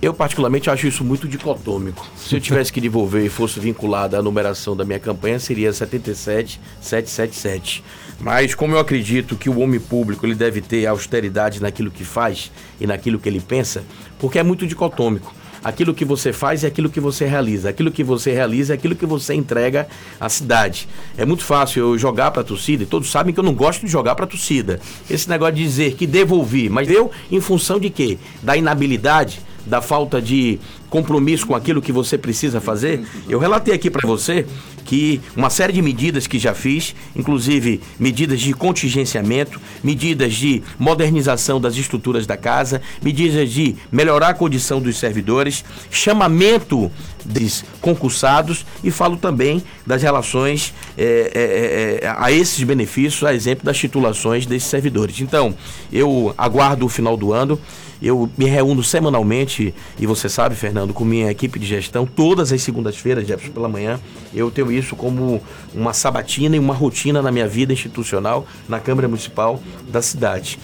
Eu, 0.03 0.15
particularmente, 0.15 0.71
acho 0.71 0.87
isso 0.87 1.05
muito 1.05 1.29
dicotômico. 1.29 2.09
Se 2.17 2.35
eu 2.35 2.41
tivesse 2.41 2.73
que 2.73 2.81
devolver 2.81 3.23
e 3.23 3.29
fosse 3.29 3.61
vinculado 3.61 4.17
à 4.17 4.23
numeração 4.23 4.75
da 4.75 4.83
minha 4.83 4.99
campanha, 4.99 5.39
seria 5.39 5.75
77777. 5.75 7.85
Mas, 8.19 8.55
como 8.55 8.75
eu 8.75 8.79
acredito 8.79 9.37
que 9.37 9.51
o 9.51 9.59
homem 9.59 9.79
público 9.79 10.25
ele 10.25 10.35
deve 10.35 10.63
ter 10.63 10.87
austeridade 10.87 11.61
naquilo 11.61 11.91
que 11.91 12.03
faz 12.03 12.51
e 12.81 12.87
naquilo 12.87 13.19
que 13.19 13.29
ele 13.29 13.43
pensa, 13.43 13.85
porque 14.19 14.39
é 14.39 14.43
muito 14.43 14.67
dicotômico. 14.67 15.35
Aquilo 15.63 15.93
que 15.93 16.07
você 16.07 16.33
faz 16.33 16.65
é 16.65 16.69
aquilo 16.69 16.89
que 16.89 17.01
você 17.01 17.27
realiza. 17.27 17.69
Aquilo 17.69 17.91
que 17.91 18.03
você 18.03 18.33
realiza 18.33 18.73
é 18.73 18.77
aquilo 18.77 18.97
que 18.97 19.05
você 19.05 19.35
entrega 19.35 19.87
à 20.19 20.31
cidade. 20.31 20.89
É 21.19 21.27
muito 21.27 21.45
fácil 21.45 21.81
eu 21.81 21.99
jogar 21.99 22.31
para 22.31 22.41
a 22.41 22.45
torcida, 22.45 22.85
e 22.85 22.87
todos 22.87 23.11
sabem 23.11 23.35
que 23.35 23.41
eu 23.41 23.45
não 23.45 23.53
gosto 23.53 23.85
de 23.85 23.93
jogar 23.93 24.15
para 24.15 24.25
a 24.25 24.29
torcida. 24.29 24.81
Esse 25.11 25.29
negócio 25.29 25.57
de 25.57 25.63
dizer 25.63 25.97
que 25.97 26.07
devolvi, 26.07 26.71
mas 26.71 26.89
eu 26.89 27.11
em 27.31 27.43
função 27.43 27.79
de 27.79 27.91
quê? 27.91 28.17
Da 28.43 28.57
inabilidade 28.57 29.50
da 29.67 29.81
falta 29.81 30.21
de 30.21 30.59
compromisso 30.89 31.47
com 31.47 31.55
aquilo 31.55 31.81
que 31.81 31.93
você 31.93 32.19
precisa 32.19 32.61
fazer. 32.61 33.05
Eu 33.29 33.39
relatei 33.39 33.73
aqui 33.73 33.89
para 33.89 34.07
você 34.07 34.45
que 34.85 35.21
uma 35.37 35.51
série 35.51 35.73
de 35.73 35.81
medidas 35.81 36.27
que 36.27 36.39
já 36.39 36.53
fiz, 36.53 36.95
inclusive 37.15 37.81
medidas 37.99 38.41
de 38.41 38.53
contingenciamento, 38.53 39.61
medidas 39.85 40.35
de 40.35 40.63
modernização 40.79 41.61
das 41.61 41.77
estruturas 41.77 42.27
da 42.27 42.37
casa, 42.37 42.83
medidas 43.01 43.51
de 43.51 43.77
melhorar 43.93 44.31
a 44.31 44.35
condição 44.35 44.81
dos 44.81 44.99
servidores, 44.99 45.65
chamamento 45.91 46.91
dos 47.25 47.65
concursados 47.81 48.67
e 48.83 48.91
falo 48.91 49.17
também 49.17 49.63
das 49.87 50.03
relações 50.03 50.75
é, 50.99 52.01
é, 52.03 52.05
é, 52.05 52.15
a 52.19 52.33
esses 52.33 52.63
benefícios, 52.65 53.23
a 53.23 53.33
exemplo 53.35 53.65
das 53.65 53.79
titulações 53.79 54.45
desses 54.45 54.69
servidores. 54.69 55.21
Então, 55.21 55.55
eu 55.93 56.35
aguardo 56.37 56.85
o 56.87 56.89
final 56.89 57.17
do 57.17 57.33
ano. 57.33 57.61
Eu 58.03 58.31
me 58.37 58.47
reúno 58.47 58.83
semanalmente, 58.83 59.75
e 59.99 60.07
você 60.07 60.29
sabe, 60.29 60.55
Fernando, 60.55 60.95
com 60.95 61.05
minha 61.05 61.31
equipe 61.31 61.59
de 61.59 61.67
gestão, 61.67 62.07
todas 62.07 62.51
as 62.51 62.63
segundas-feiras, 62.63 63.27
Jefferson, 63.27 63.53
pela 63.53 63.69
manhã. 63.69 64.01
Eu 64.35 64.51
tenho 64.51 64.73
isso 64.73 64.97
como 64.97 65.43
uma 65.75 65.93
sabatina 65.93 66.57
e 66.57 66.59
uma 66.59 66.73
rotina 66.73 67.21
na 67.21 67.31
minha 67.31 67.47
vida 67.47 67.73
institucional 67.73 68.47
na 68.69 68.81
Câmara 68.81 69.07
Municipal 69.07 69.61
da 69.89 70.01
cidade. 70.01 70.59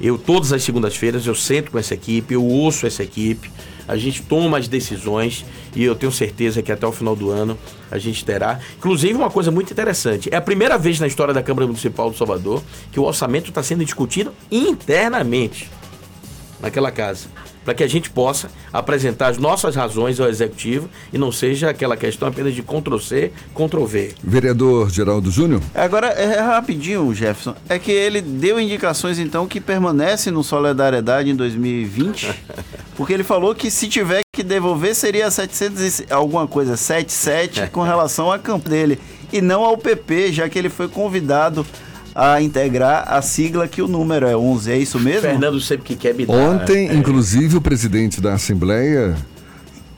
Eu, 0.00 0.16
todas 0.16 0.52
as 0.52 0.62
segundas-feiras, 0.62 1.26
eu 1.26 1.34
sento 1.34 1.72
com 1.72 1.78
essa 1.78 1.92
equipe, 1.92 2.32
eu 2.32 2.44
ouço 2.44 2.86
essa 2.86 3.02
equipe, 3.02 3.50
a 3.86 3.96
gente 3.96 4.22
toma 4.22 4.58
as 4.58 4.68
decisões 4.68 5.44
e 5.74 5.82
eu 5.82 5.94
tenho 5.94 6.12
certeza 6.12 6.62
que 6.62 6.70
até 6.70 6.86
o 6.86 6.92
final 6.92 7.16
do 7.16 7.30
ano 7.30 7.58
a 7.90 7.98
gente 7.98 8.24
terá. 8.24 8.60
Inclusive, 8.76 9.14
uma 9.14 9.30
coisa 9.30 9.50
muito 9.50 9.72
interessante: 9.72 10.28
é 10.32 10.36
a 10.36 10.42
primeira 10.42 10.78
vez 10.78 11.00
na 11.00 11.06
história 11.06 11.34
da 11.34 11.42
Câmara 11.42 11.66
Municipal 11.66 12.10
de 12.10 12.18
Salvador 12.18 12.62
que 12.92 13.00
o 13.00 13.04
orçamento 13.04 13.48
está 13.48 13.62
sendo 13.62 13.84
discutido 13.84 14.32
internamente 14.50 15.70
naquela 16.60 16.90
casa, 16.90 17.28
para 17.64 17.74
que 17.74 17.82
a 17.82 17.86
gente 17.86 18.10
possa 18.10 18.50
apresentar 18.72 19.28
as 19.28 19.38
nossas 19.38 19.76
razões 19.76 20.18
ao 20.18 20.28
executivo 20.28 20.88
e 21.12 21.18
não 21.18 21.30
seja 21.30 21.70
aquela 21.70 21.96
questão 21.96 22.28
apenas 22.28 22.54
de 22.54 22.62
Ctrl-C, 22.62 23.32
Ctrl-V. 23.54 24.14
Vereador 24.22 24.90
Geraldo 24.90 25.30
Júnior. 25.30 25.60
Agora, 25.74 26.08
é 26.08 26.40
rapidinho, 26.40 27.12
Jefferson, 27.14 27.54
é 27.68 27.78
que 27.78 27.92
ele 27.92 28.20
deu 28.20 28.58
indicações 28.58 29.18
então 29.18 29.46
que 29.46 29.60
permanece 29.60 30.30
no 30.30 30.42
Solidariedade 30.42 31.30
em 31.30 31.36
2020, 31.36 32.34
porque 32.96 33.12
ele 33.12 33.24
falou 33.24 33.54
que 33.54 33.70
se 33.70 33.88
tiver 33.88 34.22
que 34.34 34.42
devolver 34.42 34.94
seria 34.94 35.30
700 35.30 36.00
e 36.00 36.06
alguma 36.10 36.46
coisa, 36.46 36.76
77 36.76 37.70
com 37.70 37.82
relação 37.82 38.30
à 38.32 38.38
campo 38.38 38.68
dele 38.68 38.98
e 39.32 39.40
não 39.40 39.64
ao 39.64 39.76
PP, 39.76 40.32
já 40.32 40.48
que 40.48 40.58
ele 40.58 40.68
foi 40.68 40.88
convidado 40.88 41.66
a 42.18 42.42
integrar 42.42 43.04
a 43.06 43.22
sigla 43.22 43.68
que 43.68 43.80
o 43.80 43.86
número 43.86 44.26
é 44.26 44.36
11. 44.36 44.72
É 44.72 44.76
isso 44.76 44.98
mesmo? 44.98 45.20
Fernando 45.20 45.60
sempre 45.60 45.84
que 45.84 45.94
quer 45.94 46.12
me 46.12 46.26
dar. 46.26 46.34
Ontem, 46.34 46.88
é... 46.88 46.94
inclusive, 46.94 47.56
o 47.56 47.60
presidente 47.60 48.20
da 48.20 48.34
Assembleia, 48.34 49.14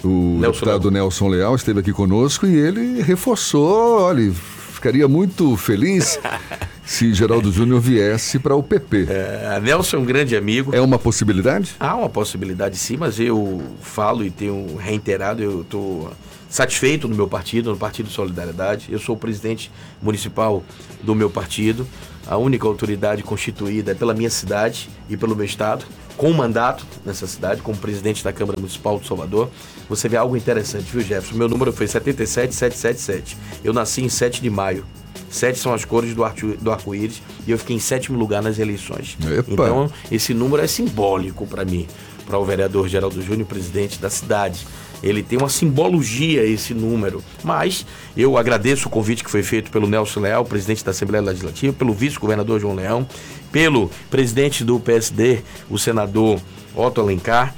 o 0.04 0.36
Nelson 0.38 0.52
deputado 0.52 0.90
Leal. 0.90 1.04
Nelson 1.04 1.28
Leal, 1.28 1.56
esteve 1.56 1.80
aqui 1.80 1.92
conosco 1.94 2.46
e 2.46 2.54
ele 2.54 3.00
reforçou, 3.00 4.02
olha, 4.02 4.30
ficaria 4.32 5.08
muito 5.08 5.56
feliz 5.56 6.20
se 6.84 7.14
Geraldo 7.14 7.50
Júnior 7.50 7.80
viesse 7.80 8.38
para 8.38 8.54
o 8.54 8.62
PP. 8.62 9.06
É, 9.08 9.58
Nelson 9.62 9.96
é 9.96 10.00
um 10.00 10.04
grande 10.04 10.36
amigo. 10.36 10.76
É 10.76 10.80
uma 10.82 10.98
possibilidade? 10.98 11.74
Há 11.80 11.96
uma 11.96 12.10
possibilidade 12.10 12.76
sim, 12.76 12.98
mas 12.98 13.18
eu 13.18 13.62
falo 13.80 14.22
e 14.22 14.30
tenho 14.30 14.76
reiterado, 14.76 15.42
eu 15.42 15.62
estou 15.62 16.12
satisfeito 16.50 17.08
no 17.08 17.14
meu 17.14 17.28
partido, 17.28 17.70
no 17.70 17.76
Partido 17.76 18.10
Solidariedade. 18.10 18.88
Eu 18.90 18.98
sou 18.98 19.14
o 19.14 19.18
presidente 19.18 19.70
municipal 20.02 20.62
do 21.02 21.14
meu 21.14 21.30
partido. 21.30 21.86
A 22.26 22.36
única 22.36 22.66
autoridade 22.66 23.22
constituída 23.22 23.94
pela 23.94 24.12
minha 24.12 24.28
cidade 24.28 24.90
e 25.08 25.16
pelo 25.16 25.34
meu 25.34 25.44
estado, 25.44 25.86
com 26.16 26.30
mandato 26.32 26.84
nessa 27.04 27.26
cidade, 27.26 27.62
como 27.62 27.78
presidente 27.78 28.22
da 28.22 28.32
Câmara 28.32 28.60
Municipal 28.60 28.98
de 28.98 29.06
Salvador. 29.06 29.48
Você 29.88 30.08
vê 30.08 30.16
algo 30.16 30.36
interessante, 30.36 30.84
viu, 30.84 31.00
Jefferson? 31.00 31.36
Meu 31.36 31.48
número 31.48 31.72
foi 31.72 31.86
77777. 31.86 33.36
Eu 33.64 33.72
nasci 33.72 34.02
em 34.02 34.08
7 34.08 34.42
de 34.42 34.50
maio. 34.50 34.84
Sete 35.30 35.60
são 35.60 35.72
as 35.72 35.84
cores 35.84 36.12
do, 36.12 36.24
arco-íris 36.24 37.22
e 37.46 37.52
eu 37.52 37.58
fiquei 37.58 37.76
em 37.76 37.78
sétimo 37.78 38.18
lugar 38.18 38.42
nas 38.42 38.58
eleições. 38.58 39.16
Epa. 39.38 39.52
Então, 39.52 39.90
esse 40.10 40.34
número 40.34 40.60
é 40.60 40.66
simbólico 40.66 41.46
para 41.46 41.64
mim, 41.64 41.86
para 42.26 42.36
o 42.36 42.44
vereador 42.44 42.88
Geraldo 42.88 43.22
Júnior, 43.22 43.46
presidente 43.46 44.00
da 44.00 44.10
cidade. 44.10 44.66
Ele 45.02 45.22
tem 45.22 45.38
uma 45.38 45.48
simbologia 45.48 46.44
esse 46.44 46.74
número. 46.74 47.22
Mas 47.42 47.86
eu 48.16 48.36
agradeço 48.36 48.88
o 48.88 48.90
convite 48.90 49.24
que 49.24 49.30
foi 49.30 49.42
feito 49.42 49.70
pelo 49.70 49.88
Nelson 49.88 50.20
Leal, 50.20 50.44
presidente 50.44 50.84
da 50.84 50.90
Assembleia 50.90 51.24
Legislativa, 51.24 51.72
pelo 51.72 51.92
vice-governador 51.92 52.60
João 52.60 52.74
Leão, 52.74 53.06
pelo 53.50 53.90
presidente 54.10 54.64
do 54.64 54.78
PSD, 54.78 55.40
o 55.68 55.78
senador 55.78 56.40
Otto 56.74 57.00
Alencar. 57.00 57.54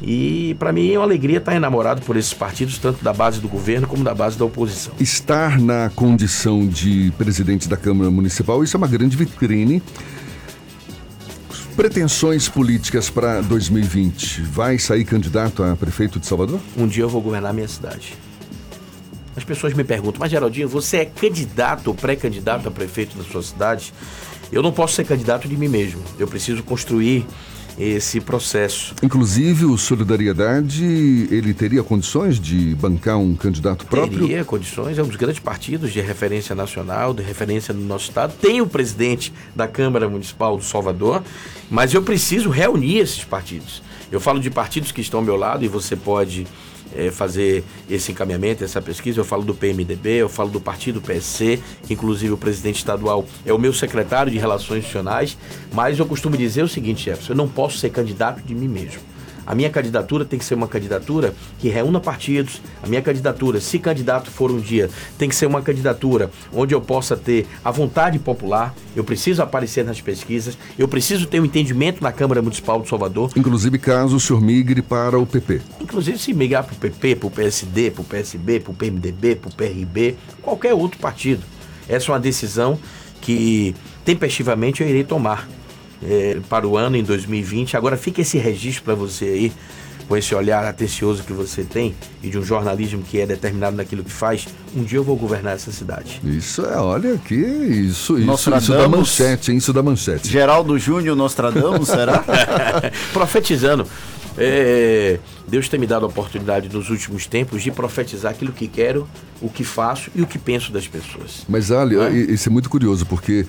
E 0.00 0.54
para 0.58 0.72
mim 0.72 0.92
é 0.92 0.98
uma 0.98 1.04
alegria 1.04 1.38
estar 1.38 1.54
enamorado 1.56 2.02
por 2.02 2.16
esses 2.16 2.32
partidos, 2.32 2.78
tanto 2.78 3.02
da 3.02 3.12
base 3.12 3.40
do 3.40 3.48
governo 3.48 3.86
como 3.86 4.04
da 4.04 4.14
base 4.14 4.38
da 4.38 4.44
oposição. 4.44 4.94
Estar 5.00 5.58
na 5.58 5.90
condição 5.94 6.66
de 6.66 7.12
presidente 7.18 7.68
da 7.68 7.76
Câmara 7.76 8.10
Municipal, 8.10 8.62
isso 8.62 8.76
é 8.76 8.78
uma 8.78 8.86
grande 8.86 9.16
vitrine 9.16 9.82
Pretensões 11.78 12.48
políticas 12.48 13.08
para 13.08 13.40
2020. 13.40 14.42
Vai 14.42 14.80
sair 14.80 15.04
candidato 15.04 15.62
a 15.62 15.76
prefeito 15.76 16.18
de 16.18 16.26
Salvador? 16.26 16.60
Um 16.76 16.88
dia 16.88 17.04
eu 17.04 17.08
vou 17.08 17.22
governar 17.22 17.52
a 17.52 17.54
minha 17.54 17.68
cidade. 17.68 18.16
As 19.36 19.44
pessoas 19.44 19.72
me 19.74 19.84
perguntam, 19.84 20.18
mas 20.18 20.28
Geraldinho, 20.28 20.68
você 20.68 20.96
é 20.96 21.04
candidato 21.04 21.86
ou 21.86 21.94
pré-candidato 21.94 22.66
a 22.66 22.72
prefeito 22.72 23.16
da 23.16 23.22
sua 23.22 23.44
cidade? 23.44 23.94
Eu 24.50 24.60
não 24.60 24.72
posso 24.72 24.94
ser 24.94 25.04
candidato 25.04 25.46
de 25.46 25.56
mim 25.56 25.68
mesmo. 25.68 26.02
Eu 26.18 26.26
preciso 26.26 26.64
construir 26.64 27.24
esse 27.78 28.20
processo. 28.20 28.94
Inclusive, 29.02 29.64
o 29.64 29.78
Solidariedade, 29.78 30.84
ele 31.30 31.54
teria 31.54 31.82
condições 31.82 32.40
de 32.40 32.74
bancar 32.74 33.18
um 33.18 33.36
candidato 33.36 33.86
próprio? 33.86 34.20
Teria 34.20 34.44
condições, 34.44 34.98
é 34.98 35.02
um 35.02 35.06
dos 35.06 35.16
grandes 35.16 35.38
partidos 35.38 35.92
de 35.92 36.00
referência 36.00 36.54
nacional, 36.54 37.14
de 37.14 37.22
referência 37.22 37.72
no 37.72 37.84
nosso 37.84 38.08
estado. 38.08 38.34
Tem 38.40 38.60
o 38.60 38.66
presidente 38.66 39.32
da 39.54 39.68
Câmara 39.68 40.08
Municipal 40.08 40.56
do 40.56 40.64
Salvador, 40.64 41.22
mas 41.70 41.94
eu 41.94 42.02
preciso 42.02 42.50
reunir 42.50 42.98
esses 42.98 43.24
partidos. 43.24 43.82
Eu 44.10 44.20
falo 44.20 44.40
de 44.40 44.50
partidos 44.50 44.90
que 44.90 45.00
estão 45.00 45.20
ao 45.20 45.24
meu 45.24 45.36
lado 45.36 45.64
e 45.64 45.68
você 45.68 45.94
pode 45.94 46.46
é, 46.94 47.10
fazer 47.10 47.64
esse 47.88 48.12
encaminhamento, 48.12 48.64
essa 48.64 48.80
pesquisa. 48.80 49.20
Eu 49.20 49.24
falo 49.24 49.44
do 49.44 49.54
PMDB, 49.54 50.10
eu 50.10 50.28
falo 50.28 50.50
do 50.50 50.60
partido 50.60 51.00
PSC, 51.00 51.60
que 51.86 51.94
inclusive 51.94 52.32
o 52.32 52.38
presidente 52.38 52.76
estadual 52.76 53.26
é 53.44 53.52
o 53.52 53.58
meu 53.58 53.72
secretário 53.72 54.30
de 54.30 54.38
Relações 54.38 54.78
Institucionais. 54.78 55.36
Mas 55.72 55.98
eu 55.98 56.06
costumo 56.06 56.36
dizer 56.36 56.62
o 56.62 56.68
seguinte, 56.68 57.04
Jefferson: 57.04 57.32
eu 57.32 57.36
não 57.36 57.48
posso 57.48 57.78
ser 57.78 57.90
candidato 57.90 58.42
de 58.42 58.54
mim 58.54 58.68
mesmo. 58.68 59.00
A 59.48 59.54
minha 59.54 59.70
candidatura 59.70 60.26
tem 60.26 60.38
que 60.38 60.44
ser 60.44 60.52
uma 60.52 60.68
candidatura 60.68 61.32
que 61.58 61.70
reúna 61.70 61.98
partidos. 61.98 62.60
A 62.82 62.86
minha 62.86 63.00
candidatura, 63.00 63.62
se 63.62 63.78
candidato 63.78 64.30
for 64.30 64.50
um 64.50 64.60
dia, 64.60 64.90
tem 65.16 65.26
que 65.26 65.34
ser 65.34 65.46
uma 65.46 65.62
candidatura 65.62 66.30
onde 66.52 66.74
eu 66.74 66.82
possa 66.82 67.16
ter 67.16 67.46
a 67.64 67.70
vontade 67.70 68.18
popular. 68.18 68.74
Eu 68.94 69.02
preciso 69.02 69.42
aparecer 69.42 69.86
nas 69.86 70.02
pesquisas. 70.02 70.58
Eu 70.78 70.86
preciso 70.86 71.26
ter 71.26 71.40
um 71.40 71.46
entendimento 71.46 72.02
na 72.02 72.12
Câmara 72.12 72.42
Municipal 72.42 72.82
de 72.82 72.90
Salvador. 72.90 73.30
Inclusive 73.34 73.78
caso 73.78 74.16
o 74.16 74.20
senhor 74.20 74.42
migre 74.42 74.82
para 74.82 75.18
o 75.18 75.24
PP. 75.24 75.62
Inclusive 75.88 76.18
se 76.18 76.34
migrar 76.34 76.64
para 76.64 76.74
o 76.74 76.76
PP, 76.76 77.16
para 77.16 77.26
o 77.26 77.30
PSD, 77.30 77.90
para 77.90 78.02
o 78.02 78.04
PSB, 78.04 78.60
para 78.60 78.70
o 78.70 78.74
PMDB, 78.74 79.36
para 79.36 79.48
o 79.48 79.54
PRB, 79.54 80.16
qualquer 80.42 80.74
outro 80.74 81.00
partido. 81.00 81.42
Essa 81.88 82.10
é 82.10 82.12
uma 82.12 82.20
decisão 82.20 82.78
que 83.22 83.74
tempestivamente 84.04 84.82
eu 84.82 84.88
irei 84.88 85.02
tomar 85.02 85.48
é, 86.02 86.40
para 86.46 86.68
o 86.68 86.76
ano 86.76 86.94
em 86.94 87.02
2020. 87.02 87.74
Agora 87.74 87.96
fica 87.96 88.20
esse 88.20 88.36
registro 88.36 88.84
para 88.84 88.94
você 88.94 89.24
aí, 89.24 89.52
com 90.06 90.14
esse 90.14 90.34
olhar 90.34 90.62
atencioso 90.66 91.22
que 91.22 91.32
você 91.32 91.64
tem 91.64 91.94
e 92.22 92.28
de 92.28 92.38
um 92.38 92.44
jornalismo 92.44 93.02
que 93.02 93.18
é 93.18 93.24
determinado 93.24 93.74
naquilo 93.74 94.04
que 94.04 94.12
faz. 94.12 94.46
Um 94.76 94.82
dia 94.82 94.98
eu 94.98 95.04
vou 95.04 95.16
governar 95.16 95.54
essa 95.54 95.72
cidade. 95.72 96.20
Isso 96.22 96.66
é, 96.66 96.76
olha 96.76 97.16
que 97.16 97.34
isso, 97.34 98.18
isso, 98.18 98.54
isso 98.54 98.72
da 98.72 98.86
manchete, 98.86 99.52
hein? 99.52 99.56
Isso 99.56 99.72
da 99.72 99.82
manchete. 99.82 100.28
Geraldo 100.28 100.78
Júnior 100.78 101.16
Nostradamus, 101.16 101.88
será? 101.88 102.22
Profetizando. 103.14 103.86
É, 104.38 105.18
Deus 105.46 105.68
tem 105.68 105.78
me 105.78 105.86
dado 105.86 106.04
a 106.04 106.08
oportunidade 106.08 106.68
nos 106.68 106.90
últimos 106.90 107.26
tempos 107.26 107.62
de 107.62 107.70
profetizar 107.70 108.32
aquilo 108.32 108.52
que 108.52 108.68
quero, 108.68 109.08
o 109.40 109.48
que 109.48 109.64
faço 109.64 110.10
e 110.14 110.22
o 110.22 110.26
que 110.26 110.38
penso 110.38 110.72
das 110.72 110.86
pessoas. 110.86 111.44
Mas, 111.48 111.70
olha, 111.70 112.08
é? 112.08 112.12
isso 112.12 112.48
é 112.48 112.52
muito 112.52 112.70
curioso, 112.70 113.04
porque 113.06 113.46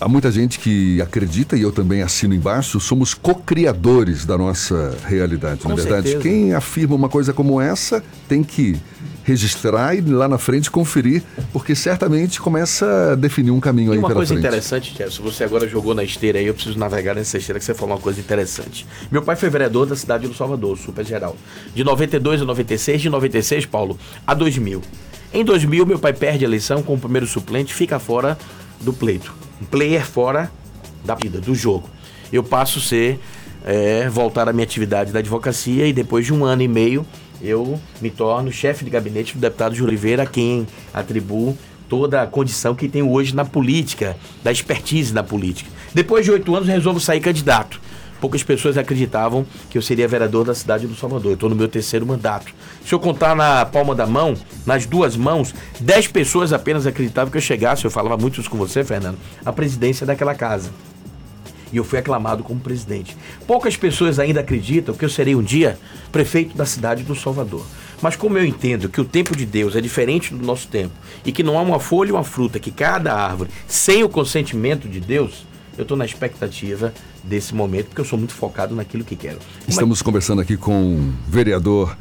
Há 0.00 0.08
muita 0.08 0.32
gente 0.32 0.58
que 0.58 0.98
acredita, 1.02 1.58
e 1.58 1.60
eu 1.60 1.70
também 1.70 2.00
assino 2.00 2.32
embaixo, 2.32 2.80
somos 2.80 3.12
co-criadores 3.12 4.24
da 4.24 4.38
nossa 4.38 4.96
realidade, 5.04 5.60
Com 5.60 5.68
na 5.68 5.74
verdade. 5.74 6.08
Certeza. 6.08 6.22
Quem 6.22 6.54
afirma 6.54 6.94
uma 6.94 7.08
coisa 7.10 7.34
como 7.34 7.60
essa 7.60 8.02
tem 8.26 8.42
que 8.42 8.80
registrar 9.30 9.94
e 9.94 10.00
lá 10.00 10.28
na 10.28 10.38
frente 10.38 10.70
conferir, 10.70 11.22
porque 11.52 11.74
certamente 11.74 12.40
começa 12.40 13.12
a 13.12 13.14
definir 13.14 13.50
um 13.50 13.60
caminho 13.60 13.92
e 13.92 13.94
aí 13.94 13.98
uma 13.98 14.10
coisa 14.12 14.34
frente. 14.34 14.46
interessante, 14.46 14.90
Jefferson, 14.90 15.22
você 15.22 15.44
agora 15.44 15.68
jogou 15.68 15.94
na 15.94 16.04
esteira 16.04 16.38
aí, 16.38 16.46
eu 16.46 16.54
preciso 16.54 16.78
navegar 16.78 17.14
nessa 17.14 17.38
esteira 17.38 17.58
que 17.58 17.64
você 17.64 17.74
falou 17.74 17.94
uma 17.94 18.00
coisa 18.00 18.20
interessante. 18.20 18.86
Meu 19.10 19.22
pai 19.22 19.36
foi 19.36 19.48
vereador 19.48 19.86
da 19.86 19.96
cidade 19.96 20.26
do 20.26 20.34
Salvador, 20.34 20.76
super 20.78 21.04
geral. 21.04 21.36
De 21.74 21.84
92 21.84 22.42
a 22.42 22.44
96, 22.44 23.02
de 23.02 23.08
96, 23.08 23.66
Paulo, 23.66 23.98
a 24.26 24.34
2000. 24.34 24.82
Em 25.32 25.44
2000, 25.44 25.86
meu 25.86 25.98
pai 25.98 26.12
perde 26.12 26.44
a 26.44 26.48
eleição 26.48 26.82
com 26.82 26.94
o 26.94 26.98
primeiro 26.98 27.26
suplente, 27.26 27.72
fica 27.72 27.98
fora 27.98 28.36
do 28.80 28.92
pleito 28.92 29.32
um 29.60 29.64
player 29.64 30.04
fora 30.04 30.50
da 31.04 31.14
vida, 31.14 31.40
do 31.40 31.54
jogo. 31.54 31.88
Eu 32.32 32.42
passo 32.42 32.78
a 32.78 32.82
ser, 32.82 33.20
é, 33.64 34.08
voltar 34.08 34.48
à 34.48 34.52
minha 34.52 34.64
atividade 34.64 35.12
da 35.12 35.18
advocacia 35.18 35.86
e 35.86 35.92
depois 35.92 36.24
de 36.24 36.32
um 36.32 36.44
ano 36.44 36.62
e 36.62 36.68
meio 36.68 37.04
eu 37.42 37.80
me 38.00 38.10
torno 38.10 38.52
chefe 38.52 38.84
de 38.84 38.90
gabinete 38.90 39.34
do 39.34 39.40
deputado 39.40 39.74
de 39.74 39.82
Oliveira, 39.82 40.24
a 40.24 40.26
quem 40.26 40.66
atribuo 40.92 41.56
toda 41.88 42.22
a 42.22 42.26
condição 42.26 42.74
que 42.74 42.88
tenho 42.88 43.10
hoje 43.10 43.34
na 43.34 43.44
política, 43.44 44.16
da 44.44 44.52
expertise 44.52 45.12
na 45.12 45.22
política. 45.22 45.70
Depois 45.92 46.24
de 46.24 46.30
oito 46.30 46.54
anos 46.54 46.68
resolvo 46.68 47.00
sair 47.00 47.20
candidato 47.20 47.80
poucas 48.20 48.42
pessoas 48.42 48.76
acreditavam 48.76 49.46
que 49.70 49.78
eu 49.78 49.82
seria 49.82 50.06
vereador 50.06 50.44
da 50.44 50.54
cidade 50.54 50.86
do 50.86 50.94
Salvador. 50.94 51.32
Eu 51.32 51.34
estou 51.34 51.48
no 51.48 51.56
meu 51.56 51.66
terceiro 51.66 52.06
mandato. 52.06 52.52
Se 52.84 52.92
eu 52.92 53.00
contar 53.00 53.34
na 53.34 53.64
palma 53.64 53.94
da 53.94 54.06
mão, 54.06 54.36
nas 54.66 54.86
duas 54.86 55.16
mãos, 55.16 55.54
dez 55.80 56.06
pessoas 56.06 56.52
apenas 56.52 56.86
acreditavam 56.86 57.30
que 57.30 57.38
eu 57.38 57.42
chegasse, 57.42 57.84
eu 57.84 57.90
falava 57.90 58.16
muito 58.16 58.40
isso 58.40 58.50
com 58.50 58.58
você, 58.58 58.84
Fernando, 58.84 59.18
a 59.44 59.52
presidência 59.52 60.06
daquela 60.06 60.34
casa. 60.34 60.70
E 61.72 61.76
eu 61.76 61.84
fui 61.84 61.98
aclamado 61.98 62.42
como 62.42 62.60
presidente. 62.60 63.16
Poucas 63.46 63.76
pessoas 63.76 64.18
ainda 64.18 64.40
acreditam 64.40 64.94
que 64.94 65.04
eu 65.04 65.08
serei 65.08 65.34
um 65.34 65.42
dia 65.42 65.78
prefeito 66.10 66.56
da 66.56 66.66
cidade 66.66 67.02
do 67.02 67.14
Salvador. 67.14 67.64
Mas 68.02 68.16
como 68.16 68.38
eu 68.38 68.44
entendo 68.44 68.88
que 68.88 69.00
o 69.00 69.04
tempo 69.04 69.36
de 69.36 69.44
Deus 69.44 69.76
é 69.76 69.80
diferente 69.80 70.34
do 70.34 70.44
nosso 70.44 70.68
tempo 70.68 70.92
e 71.24 71.32
que 71.32 71.42
não 71.42 71.58
há 71.58 71.62
uma 71.62 71.78
folha 71.78 72.12
uma 72.12 72.24
fruta 72.24 72.58
que 72.58 72.70
cada 72.70 73.14
árvore 73.14 73.50
sem 73.66 74.02
o 74.02 74.08
consentimento 74.08 74.88
de 74.88 75.00
Deus, 75.00 75.44
eu 75.76 75.82
estou 75.82 75.96
na 75.96 76.04
expectativa 76.04 76.92
desse 77.22 77.54
momento, 77.54 77.86
porque 77.86 78.00
eu 78.00 78.04
sou 78.04 78.18
muito 78.18 78.34
focado 78.34 78.74
naquilo 78.74 79.04
que 79.04 79.16
quero. 79.16 79.38
Estamos 79.68 80.02
conversando 80.02 80.40
aqui 80.40 80.56
com 80.56 80.96
o 80.96 81.14
vereador 81.28 81.96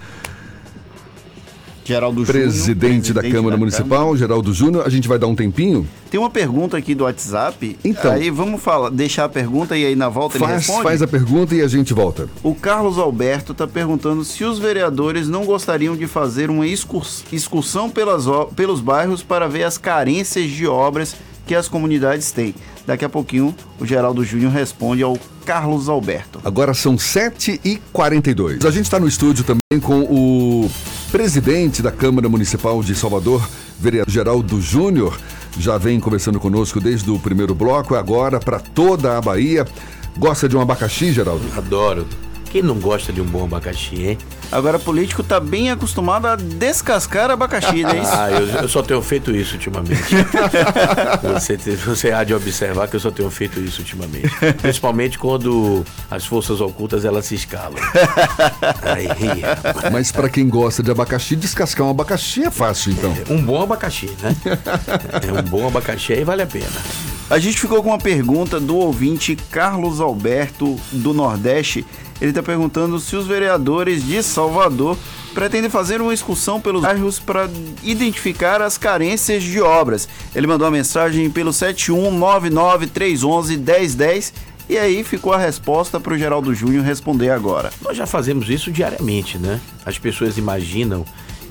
Geraldo 1.89 2.23
presidente, 2.23 3.07
Júnior, 3.07 3.23
da 3.23 3.31
Câmara 3.31 3.55
da 3.55 3.57
Municipal, 3.57 3.99
Câmara. 3.99 4.17
Geraldo 4.17 4.53
Júnior. 4.53 4.85
A 4.85 4.89
gente 4.89 5.07
vai 5.07 5.17
dar 5.17 5.25
um 5.25 5.33
tempinho? 5.33 5.87
Tem 6.11 6.19
uma 6.19 6.29
pergunta 6.29 6.77
aqui 6.77 6.93
do 6.93 7.03
WhatsApp. 7.03 7.79
Então. 7.83 8.11
Aí 8.11 8.29
vamos 8.29 8.61
falar, 8.61 8.91
deixar 8.91 9.25
a 9.25 9.29
pergunta 9.29 9.75
e 9.75 9.83
aí 9.83 9.95
na 9.95 10.07
volta 10.07 10.37
faz, 10.37 10.51
ele 10.51 10.59
responde. 10.59 10.83
Faz 10.83 11.01
a 11.01 11.07
pergunta 11.07 11.55
e 11.55 11.63
a 11.63 11.67
gente 11.67 11.91
volta. 11.91 12.29
O 12.43 12.53
Carlos 12.53 12.99
Alberto 12.99 13.53
está 13.53 13.65
perguntando 13.65 14.23
se 14.23 14.43
os 14.43 14.59
vereadores 14.59 15.27
não 15.27 15.45
gostariam 15.45 15.97
de 15.97 16.05
fazer 16.05 16.51
uma 16.51 16.67
excursão 16.67 17.89
pelas, 17.89 18.25
pelos 18.55 18.81
bairros 18.81 19.23
para 19.23 19.47
ver 19.47 19.63
as 19.63 19.79
carências 19.79 20.51
de 20.51 20.67
obras 20.67 21.15
que 21.47 21.55
as 21.55 21.67
comunidades 21.67 22.31
têm. 22.31 22.53
Daqui 22.85 23.03
a 23.03 23.09
pouquinho 23.09 23.55
o 23.79 23.85
Geraldo 23.85 24.23
Júnior 24.23 24.51
responde 24.51 25.01
ao 25.01 25.17
Carlos 25.43 25.89
Alberto. 25.89 26.39
Agora 26.43 26.75
são 26.75 26.95
7h42. 26.97 28.63
A 28.63 28.69
gente 28.69 28.83
está 28.85 28.99
no 28.99 29.07
estúdio 29.07 29.43
também 29.43 29.81
com 29.81 30.01
o 30.01 30.69
presidente 31.11 31.81
da 31.81 31.91
Câmara 31.91 32.29
Municipal 32.29 32.83
de 32.83 32.93
Salvador, 32.93 33.47
vereador 33.79 34.11
Geraldo 34.11 34.61
Júnior. 34.61 35.17
Já 35.57 35.77
vem 35.77 35.99
conversando 35.99 36.39
conosco 36.39 36.79
desde 36.79 37.09
o 37.09 37.17
primeiro 37.17 37.55
bloco, 37.55 37.95
agora 37.95 38.39
para 38.39 38.59
toda 38.59 39.17
a 39.17 39.21
Bahia. 39.21 39.65
Gosta 40.17 40.47
de 40.47 40.55
um 40.55 40.61
abacaxi, 40.61 41.11
Geraldo? 41.11 41.43
Adoro. 41.57 42.07
Quem 42.51 42.61
não 42.61 42.79
gosta 42.79 43.11
de 43.11 43.21
um 43.21 43.25
bom 43.25 43.45
abacaxi, 43.45 43.95
hein? 44.03 44.17
Agora, 44.51 44.79
político 44.79 45.23
tá 45.23 45.39
bem 45.39 45.69
acostumado 45.69 46.25
a 46.27 46.35
descascar 46.35 47.29
abacaxi, 47.29 47.83
não 47.83 47.91
é 47.91 47.99
isso? 48.01 48.11
Ah, 48.11 48.31
eu, 48.31 48.47
eu 48.63 48.67
só 48.67 48.81
tenho 48.81 49.01
feito 49.01 49.31
isso 49.31 49.53
ultimamente. 49.53 50.15
você, 51.21 51.57
você 51.57 52.11
há 52.11 52.23
de 52.23 52.33
observar 52.33 52.87
que 52.87 52.95
eu 52.95 52.99
só 52.99 53.11
tenho 53.11 53.29
feito 53.29 53.59
isso 53.59 53.81
ultimamente. 53.81 54.29
Principalmente 54.61 55.19
quando 55.19 55.85
as 56.09 56.25
forças 56.25 56.61
ocultas 56.61 57.05
elas 57.05 57.25
se 57.25 57.35
escalam. 57.35 57.77
Aí, 58.81 59.41
Mas 59.91 60.11
para 60.11 60.29
quem 60.29 60.49
gosta 60.49 60.81
de 60.81 60.89
abacaxi, 60.89 61.35
descascar 61.35 61.85
um 61.85 61.91
abacaxi 61.91 62.43
é 62.43 62.51
fácil, 62.51 62.91
então. 62.91 63.15
É, 63.29 63.31
um 63.31 63.43
bom 63.43 63.61
abacaxi, 63.61 64.09
né? 64.21 64.35
É 65.27 65.31
um 65.31 65.43
bom 65.43 65.67
abacaxi 65.67 66.13
aí 66.13 66.23
vale 66.23 66.41
a 66.41 66.47
pena. 66.47 66.65
A 67.29 67.37
gente 67.37 67.59
ficou 67.59 67.83
com 67.83 67.89
uma 67.89 67.97
pergunta 67.99 68.59
do 68.59 68.75
ouvinte 68.75 69.35
Carlos 69.51 70.01
Alberto 70.01 70.79
do 70.91 71.13
Nordeste 71.13 71.85
ele 72.21 72.31
está 72.31 72.43
perguntando 72.43 72.99
se 72.99 73.15
os 73.15 73.25
vereadores 73.25 74.05
de 74.05 74.21
Salvador 74.21 74.97
pretendem 75.33 75.69
fazer 75.69 76.01
uma 76.01 76.13
excursão 76.13 76.59
pelos 76.59 76.81
bairros 76.81 77.17
para 77.19 77.49
identificar 77.83 78.61
as 78.61 78.77
carências 78.77 79.43
de 79.43 79.61
obras. 79.61 80.09
Ele 80.35 80.47
mandou 80.47 80.67
uma 80.67 80.71
mensagem 80.71 81.29
pelo 81.29 81.51
71993111010 81.51 84.33
e 84.67 84.77
aí 84.77 85.01
ficou 85.03 85.31
a 85.33 85.37
resposta 85.37 85.99
para 85.99 86.13
o 86.13 86.17
Geraldo 86.17 86.53
Júnior 86.53 86.83
responder 86.83 87.29
agora. 87.31 87.71
Nós 87.81 87.97
já 87.97 88.05
fazemos 88.05 88.49
isso 88.49 88.71
diariamente, 88.71 89.37
né? 89.37 89.59
As 89.85 89.97
pessoas 89.97 90.37
imaginam 90.37 91.05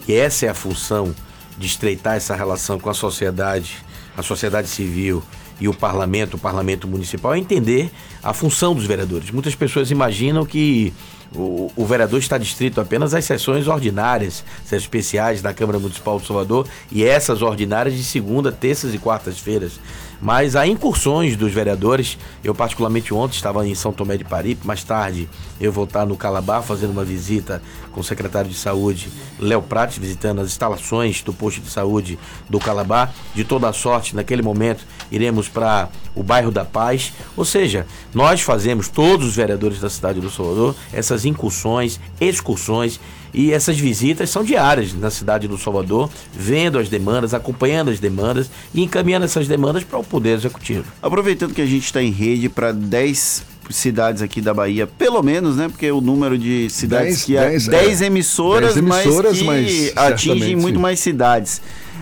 que 0.04 0.14
essa 0.14 0.46
é 0.46 0.48
a 0.48 0.54
função 0.54 1.14
de 1.58 1.66
estreitar 1.66 2.16
essa 2.16 2.36
relação 2.36 2.78
com 2.78 2.88
a 2.88 2.94
sociedade, 2.94 3.78
a 4.16 4.22
sociedade 4.22 4.68
civil 4.68 5.22
e 5.60 5.68
o 5.68 5.74
parlamento, 5.74 6.34
o 6.34 6.38
parlamento 6.38 6.86
municipal, 6.86 7.34
é 7.34 7.38
entender 7.38 7.90
a 8.22 8.32
função 8.32 8.74
dos 8.74 8.84
vereadores. 8.84 9.30
Muitas 9.30 9.54
pessoas 9.54 9.90
imaginam 9.90 10.44
que 10.44 10.92
o, 11.34 11.70
o, 11.76 11.84
vereador 11.84 12.18
está 12.18 12.38
distrito 12.38 12.80
apenas 12.80 13.12
às 13.12 13.24
sessões 13.24 13.66
ordinárias, 13.66 14.44
sessões 14.62 14.82
especiais 14.82 15.42
da 15.42 15.52
Câmara 15.52 15.78
Municipal 15.78 16.18
de 16.18 16.26
Salvador 16.26 16.66
e 16.90 17.04
essas 17.04 17.42
ordinárias 17.42 17.94
de 17.94 18.04
segunda, 18.04 18.50
terças 18.50 18.94
e 18.94 18.98
quartas-feiras. 18.98 19.78
Mas 20.20 20.56
há 20.56 20.66
incursões 20.66 21.36
dos 21.36 21.52
vereadores. 21.52 22.18
Eu, 22.42 22.54
particularmente, 22.54 23.14
ontem 23.14 23.36
estava 23.36 23.66
em 23.66 23.74
São 23.74 23.92
Tomé 23.92 24.16
de 24.16 24.24
Paripe. 24.24 24.66
Mais 24.66 24.82
tarde, 24.82 25.28
eu 25.60 25.72
vou 25.72 25.84
estar 25.84 26.04
no 26.06 26.16
Calabar 26.16 26.62
fazendo 26.62 26.90
uma 26.90 27.04
visita 27.04 27.62
com 27.92 28.00
o 28.00 28.04
secretário 28.04 28.50
de 28.50 28.56
Saúde, 28.56 29.08
Léo 29.38 29.62
Prates, 29.62 29.98
visitando 29.98 30.40
as 30.40 30.48
instalações 30.48 31.22
do 31.22 31.32
posto 31.32 31.60
de 31.60 31.70
saúde 31.70 32.18
do 32.48 32.58
Calabar. 32.58 33.12
De 33.34 33.44
toda 33.44 33.72
sorte, 33.72 34.14
naquele 34.14 34.42
momento, 34.42 34.84
iremos 35.10 35.48
para 35.48 35.88
o 36.14 36.22
bairro 36.22 36.50
da 36.50 36.64
Paz. 36.64 37.12
Ou 37.36 37.44
seja, 37.44 37.86
nós 38.12 38.40
fazemos, 38.40 38.88
todos 38.88 39.28
os 39.28 39.36
vereadores 39.36 39.80
da 39.80 39.88
cidade 39.88 40.20
do 40.20 40.30
Salvador, 40.30 40.74
essas 40.92 41.24
incursões, 41.24 42.00
excursões 42.20 43.00
e 43.32 43.52
essas 43.52 43.78
visitas 43.78 44.30
são 44.30 44.42
diárias 44.42 44.94
na 44.94 45.10
cidade 45.10 45.46
do 45.46 45.58
Salvador, 45.58 46.10
vendo 46.32 46.78
as 46.78 46.88
demandas, 46.88 47.34
acompanhando 47.34 47.90
as 47.90 48.00
demandas 48.00 48.50
e 48.74 48.82
encaminhando 48.82 49.24
essas 49.24 49.46
demandas 49.46 49.84
para 49.84 49.98
o 49.98 50.04
Poder 50.04 50.30
Executivo. 50.30 50.84
Aproveitando 51.02 51.54
que 51.54 51.62
a 51.62 51.66
gente 51.66 51.84
está 51.84 52.02
em 52.02 52.10
rede 52.10 52.48
para 52.48 52.72
10 52.72 53.44
cidades 53.70 54.22
aqui 54.22 54.40
da 54.40 54.54
Bahia, 54.54 54.86
pelo 54.86 55.22
menos, 55.22 55.56
né? 55.56 55.68
Porque 55.68 55.90
o 55.90 56.00
número 56.00 56.38
de 56.38 56.70
cidades 56.70 57.08
dez, 57.08 57.24
que 57.24 57.36
há 57.36 57.48
10 57.70 58.02
é, 58.02 58.06
emissoras, 58.06 58.76
emissoras, 58.76 59.42
mas 59.42 59.66
que 59.66 59.92
mas 59.94 60.12
atingem 60.12 60.56
muito 60.56 60.76
sim. 60.76 60.82
mais 60.82 61.00
cidades. 61.00 61.60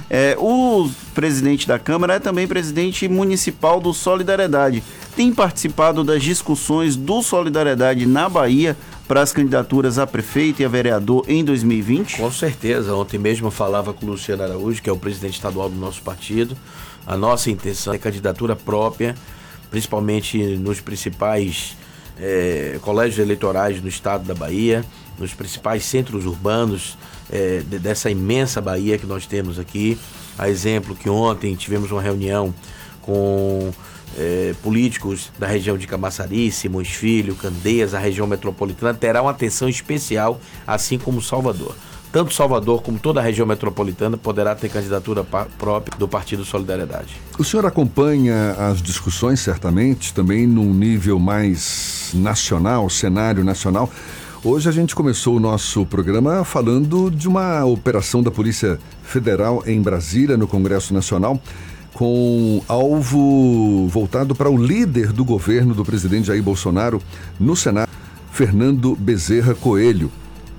É, 0.09 0.37
o 0.39 0.89
presidente 1.15 1.67
da 1.67 1.79
Câmara 1.79 2.15
é 2.15 2.19
também 2.21 2.47
presidente 2.47 3.09
municipal 3.09 3.81
do 3.81 3.93
Solidariedade. 3.93 4.83
Tem 5.17 5.33
participado 5.33 6.05
das 6.05 6.23
discussões 6.23 6.95
do 6.95 7.23
Solidariedade 7.23 8.07
na 8.07 8.29
Bahia 8.29 8.77
para 9.07 9.23
as 9.23 9.33
candidaturas 9.33 9.99
a 9.99 10.07
prefeito 10.07 10.62
e 10.62 10.64
a 10.64 10.69
vereador 10.69 11.25
em 11.29 11.45
2020? 11.45 12.16
Com 12.16 12.31
certeza. 12.31 12.95
Ontem 12.95 13.19
mesmo 13.19 13.47
eu 13.47 13.51
falava 13.51 13.92
com 13.92 14.05
o 14.07 14.11
Luciano 14.11 14.42
Araújo, 14.42 14.83
que 14.83 14.90
é 14.90 14.92
o 14.92 14.97
presidente 14.97 15.35
estadual 15.35 15.71
do 15.71 15.77
nosso 15.77 16.03
partido. 16.03 16.57
A 17.07 17.16
nossa 17.16 17.51
intenção 17.51 17.95
é 17.95 17.99
candidatura 17.99 18.57
própria, 18.57 19.14
principalmente 19.71 20.38
nos 20.57 20.81
principais 20.81 21.77
é, 22.19 22.79
colégios 22.83 23.19
eleitorais 23.19 23.81
no 23.81 23.88
estado 23.88 24.25
da 24.25 24.35
Bahia, 24.35 24.85
nos 25.19 25.33
principais 25.33 25.85
centros 25.85 26.27
urbanos 26.27 26.99
é, 27.31 27.61
dessa 27.61 28.11
imensa 28.11 28.61
Bahia 28.61 28.99
que 28.99 29.07
nós 29.07 29.25
temos 29.25 29.59
aqui. 29.59 29.99
A 30.37 30.51
exemplo 30.51 30.97
que 30.97 31.09
ontem 31.09 31.55
tivemos 31.55 31.92
uma 31.92 32.03
reunião 32.03 32.53
com 33.01 33.73
é, 34.16 34.55
políticos 34.62 35.31
da 35.38 35.47
região 35.47 35.77
de 35.77 35.87
Camaçari, 35.87 36.51
Simões 36.51 36.88
Filho, 36.88 37.35
Candeias, 37.35 37.95
a 37.95 37.99
região 37.99 38.27
metropolitana, 38.27 38.95
terá 38.95 39.23
uma 39.23 39.31
atenção 39.31 39.69
especial, 39.69 40.40
assim 40.66 40.99
como 40.99 41.21
Salvador. 41.21 41.75
Tanto 42.12 42.33
Salvador 42.33 42.83
como 42.83 42.99
toda 42.99 43.21
a 43.21 43.23
região 43.23 43.47
metropolitana 43.47 44.16
poderá 44.16 44.55
ter 44.55 44.71
candidatura 44.71 45.23
própria 45.59 45.99
do 45.99 46.09
Partido 46.09 46.45
Solidariedade. 46.45 47.21
O 47.38 47.45
senhor 47.45 47.66
acompanha 47.66 48.53
as 48.53 48.81
discussões, 48.81 49.40
certamente, 49.40 50.14
também 50.14 50.47
num 50.47 50.73
nível 50.73 51.19
mais 51.19 52.12
nacional, 52.14 52.88
cenário 52.88 53.45
nacional. 53.45 53.90
Hoje 54.42 54.69
a 54.69 54.73
gente 54.73 54.95
começou 54.95 55.37
o 55.37 55.40
nosso 55.40 55.85
programa 55.85 56.45
falando 56.45 57.11
de 57.11 57.27
uma 57.29 57.64
operação 57.64 58.23
da 58.23 58.31
Polícia 58.31 58.79
Federal 59.03 59.62
em 59.66 59.83
Brasília, 59.83 60.37
no 60.37 60.47
Congresso 60.47 60.95
Nacional 60.95 61.38
com 61.96 62.62
alvo 62.68 63.88
voltado 63.88 64.35
para 64.35 64.50
o 64.50 64.56
líder 64.56 65.12
do 65.12 65.24
governo 65.24 65.74
do 65.74 65.82
presidente 65.82 66.26
Jair 66.26 66.42
Bolsonaro 66.42 67.00
no 67.40 67.56
Senado, 67.56 67.90
Fernando 68.30 68.94
Bezerra 68.94 69.54
Coelho. 69.54 70.12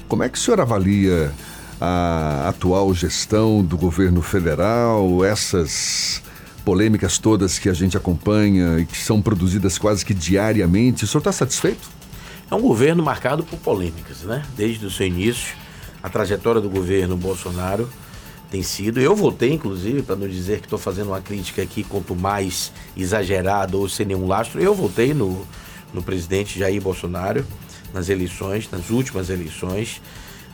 Como 0.08 0.24
é 0.24 0.30
que 0.30 0.38
o 0.38 0.42
senhor 0.42 0.60
avalia 0.60 1.32
a 1.80 2.50
atual 2.50 2.92
gestão 2.92 3.64
do 3.64 3.78
governo 3.78 4.24
federal, 4.24 5.24
essas 5.24 6.24
polêmicas 6.66 7.20
todas 7.20 7.60
que 7.60 7.70
a 7.70 7.74
gente 7.74 7.96
acompanha 7.96 8.80
e 8.80 8.86
que 8.88 8.98
são 8.98 9.22
produzidas 9.22 9.78
quase 9.78 10.04
que 10.04 10.16
diariamente? 10.16 11.04
O 11.04 11.08
senhor 11.08 11.20
está 11.20 11.32
satisfeito? 11.32 11.88
É 12.50 12.56
um 12.56 12.62
governo 12.62 13.04
marcado 13.04 13.44
por 13.44 13.60
polêmicas, 13.60 14.24
né? 14.24 14.44
Desde 14.58 14.88
o 14.88 14.90
seu 14.90 15.06
início, 15.06 15.56
a 16.02 16.10
trajetória 16.10 16.60
do 16.60 16.70
governo 16.70 17.16
Bolsonaro 17.16 17.88
tem 18.50 18.64
sido. 18.64 19.00
Eu 19.00 19.16
votei, 19.16 19.54
inclusive, 19.54 20.02
para 20.02 20.16
não 20.16 20.28
dizer 20.28 20.60
que 20.60 20.66
estou 20.66 20.80
fazendo 20.80 21.08
uma 21.08 21.22
crítica 21.22 21.62
aqui, 21.62 21.84
quanto 21.84 22.16
mais 22.16 22.72
exagerado 22.96 23.80
ou 23.80 23.90
sem 23.90 24.06
nenhum 24.06 24.28
lastro, 24.28 24.62
eu 24.62 24.74
votei 24.74 25.14
no, 25.14 25.46
no 25.94 26.02
presidente 26.02 26.58
Jair 26.58 26.82
Bolsonaro 26.82 27.46
nas 27.94 28.10
eleições, 28.10 28.70
nas 28.72 28.90
últimas 28.90 29.30
eleições. 29.30 30.02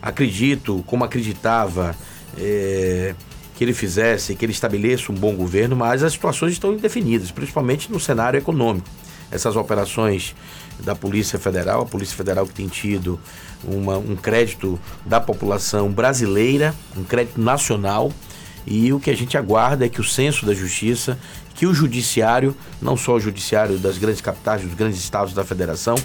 Acredito, 0.02 0.84
como 0.86 1.04
acreditava, 1.04 1.96
é, 2.38 3.16
que 3.56 3.64
ele 3.64 3.74
fizesse, 3.74 4.36
que 4.36 4.46
ele 4.46 4.52
estabeleça 4.52 5.12
um 5.12 5.16
bom 5.16 5.36
governo, 5.36 5.76
mas 5.76 6.04
as 6.04 6.14
situações 6.14 6.54
estão 6.54 6.74
indefinidas, 6.74 7.32
principalmente 7.32 7.92
no 7.92 8.00
cenário 8.00 8.38
econômico. 8.38 8.88
Essas 9.34 9.56
operações 9.56 10.36
da 10.80 10.96
Polícia 10.96 11.40
Federal, 11.40 11.82
a 11.82 11.86
Polícia 11.86 12.16
Federal 12.16 12.46
que 12.46 12.54
tem 12.54 12.68
tido 12.68 13.20
uma, 13.64 13.98
um 13.98 14.16
crédito 14.16 14.80
da 15.06 15.20
população 15.20 15.92
brasileira, 15.92 16.74
um 16.96 17.04
crédito 17.04 17.40
nacional, 17.40 18.12
e 18.66 18.94
o 18.94 19.00
que 19.00 19.10
a 19.10 19.16
gente 19.16 19.38
aguarda 19.38 19.86
é 19.86 19.90
que 19.90 20.00
o 20.00 20.04
senso 20.04 20.46
da 20.46 20.54
justiça, 20.54 21.20
que 21.54 21.66
o 21.66 21.74
judiciário, 21.74 22.56
não 22.82 22.96
só 22.96 23.16
o 23.16 23.20
judiciário 23.20 23.78
das 23.78 23.98
grandes 23.98 24.22
capitais, 24.22 24.62
dos 24.62 24.74
grandes 24.74 25.00
estados 25.00 25.34
da 25.34 25.44
federação, 25.44 25.96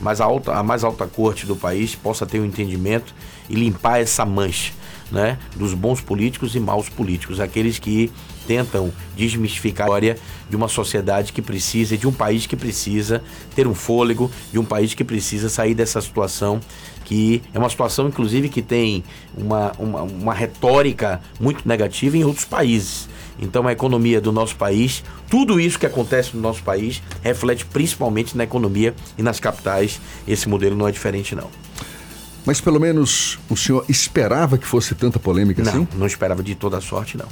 mas 0.00 0.20
a, 0.20 0.24
alta, 0.24 0.52
a 0.52 0.62
mais 0.62 0.84
alta 0.84 1.06
corte 1.06 1.46
do 1.46 1.56
país 1.56 1.94
possa 1.94 2.26
ter 2.26 2.40
um 2.40 2.44
entendimento 2.44 3.14
e 3.48 3.54
limpar 3.54 4.00
essa 4.00 4.24
mancha 4.24 4.72
né, 5.10 5.38
dos 5.56 5.74
bons 5.74 6.00
políticos 6.00 6.54
e 6.54 6.60
maus 6.60 6.88
políticos, 6.88 7.40
aqueles 7.40 7.78
que 7.78 8.10
tentam 8.48 8.90
desmistificar 9.14 9.84
a 9.84 9.88
história 9.88 10.16
de 10.48 10.56
uma 10.56 10.68
sociedade 10.68 11.34
que 11.34 11.42
precisa, 11.42 11.98
de 11.98 12.08
um 12.08 12.12
país 12.12 12.46
que 12.46 12.56
precisa 12.56 13.22
ter 13.54 13.66
um 13.66 13.74
fôlego, 13.74 14.30
de 14.50 14.58
um 14.58 14.64
país 14.64 14.94
que 14.94 15.04
precisa 15.04 15.50
sair 15.50 15.74
dessa 15.74 16.00
situação 16.00 16.58
que 17.04 17.42
é 17.54 17.58
uma 17.58 17.70
situação, 17.70 18.06
inclusive, 18.06 18.50
que 18.50 18.60
tem 18.60 19.02
uma, 19.34 19.72
uma, 19.78 20.02
uma 20.02 20.34
retórica 20.34 21.22
muito 21.40 21.66
negativa 21.66 22.18
em 22.18 22.22
outros 22.22 22.44
países. 22.44 23.08
Então, 23.40 23.66
a 23.66 23.72
economia 23.72 24.20
do 24.20 24.30
nosso 24.30 24.54
país, 24.56 25.02
tudo 25.30 25.58
isso 25.58 25.78
que 25.78 25.86
acontece 25.86 26.36
no 26.36 26.42
nosso 26.42 26.62
país, 26.62 27.00
reflete 27.22 27.64
principalmente 27.64 28.36
na 28.36 28.44
economia 28.44 28.94
e 29.16 29.22
nas 29.22 29.40
capitais. 29.40 29.98
Esse 30.26 30.50
modelo 30.50 30.76
não 30.76 30.86
é 30.86 30.92
diferente, 30.92 31.34
não. 31.34 31.48
Mas 32.44 32.60
pelo 32.60 32.78
menos 32.78 33.38
o 33.48 33.56
senhor 33.56 33.86
esperava 33.88 34.58
que 34.58 34.66
fosse 34.66 34.94
tanta 34.94 35.18
polêmica 35.18 35.62
não, 35.62 35.70
assim? 35.70 35.88
Não, 35.90 36.00
não 36.00 36.06
esperava 36.06 36.42
de 36.42 36.54
toda 36.54 36.78
sorte, 36.78 37.16
não. 37.16 37.28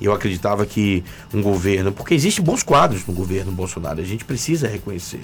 Eu 0.00 0.12
acreditava 0.12 0.64
que 0.64 1.04
um 1.32 1.42
governo, 1.42 1.92
porque 1.92 2.14
existem 2.14 2.44
bons 2.44 2.62
quadros 2.62 3.06
no 3.06 3.12
governo 3.12 3.52
Bolsonaro, 3.52 4.00
a 4.00 4.04
gente 4.04 4.24
precisa 4.24 4.66
reconhecer. 4.66 5.20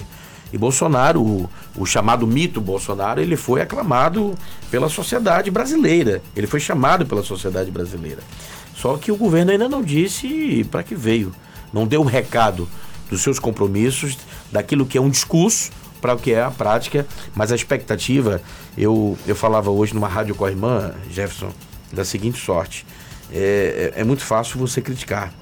E 0.51 0.57
Bolsonaro, 0.57 1.21
o, 1.21 1.49
o, 1.75 1.85
chamado 1.85 2.25
mito 2.25 2.61
Bolsonaro, 2.61 3.19
ele 3.19 3.35
foi 3.35 3.61
aclamado 3.61 4.33
pela 4.71 4.87
sociedade 4.87 5.51
brasileira. 5.51 6.21
Ele 6.35 6.47
foi 6.47 6.59
chamado 6.59 7.05
pela 7.05 7.23
sociedade 7.23 7.69
brasileira. 7.69 8.21
Só 8.75 8.95
que 8.97 9.11
o 9.11 9.17
governo 9.17 9.51
ainda 9.51 9.67
não 9.67 9.83
disse 9.83 10.65
para 10.71 10.83
que 10.83 10.95
veio. 10.95 11.33
Não 11.73 11.85
deu 11.85 12.01
um 12.01 12.05
recado 12.05 12.67
dos 13.09 13.21
seus 13.21 13.39
compromissos, 13.39 14.17
daquilo 14.51 14.85
que 14.85 14.97
é 14.97 15.01
um 15.01 15.09
discurso 15.09 15.71
para 15.99 16.13
o 16.13 16.17
que 16.17 16.31
é 16.31 16.41
a 16.41 16.51
prática. 16.51 17.05
Mas 17.35 17.51
a 17.51 17.55
expectativa, 17.55 18.41
eu, 18.77 19.17
eu 19.27 19.35
falava 19.35 19.69
hoje 19.69 19.93
numa 19.93 20.07
rádio 20.07 20.35
com 20.35 20.45
a 20.45 20.49
irmã, 20.49 20.93
Jefferson, 21.09 21.51
da 21.91 22.05
seguinte 22.05 22.39
sorte 22.39 22.85
é, 23.31 23.93
é, 23.95 24.01
é 24.01 24.03
muito 24.03 24.23
fácil 24.23 24.59
você 24.59 24.81
criticar, 24.81 25.33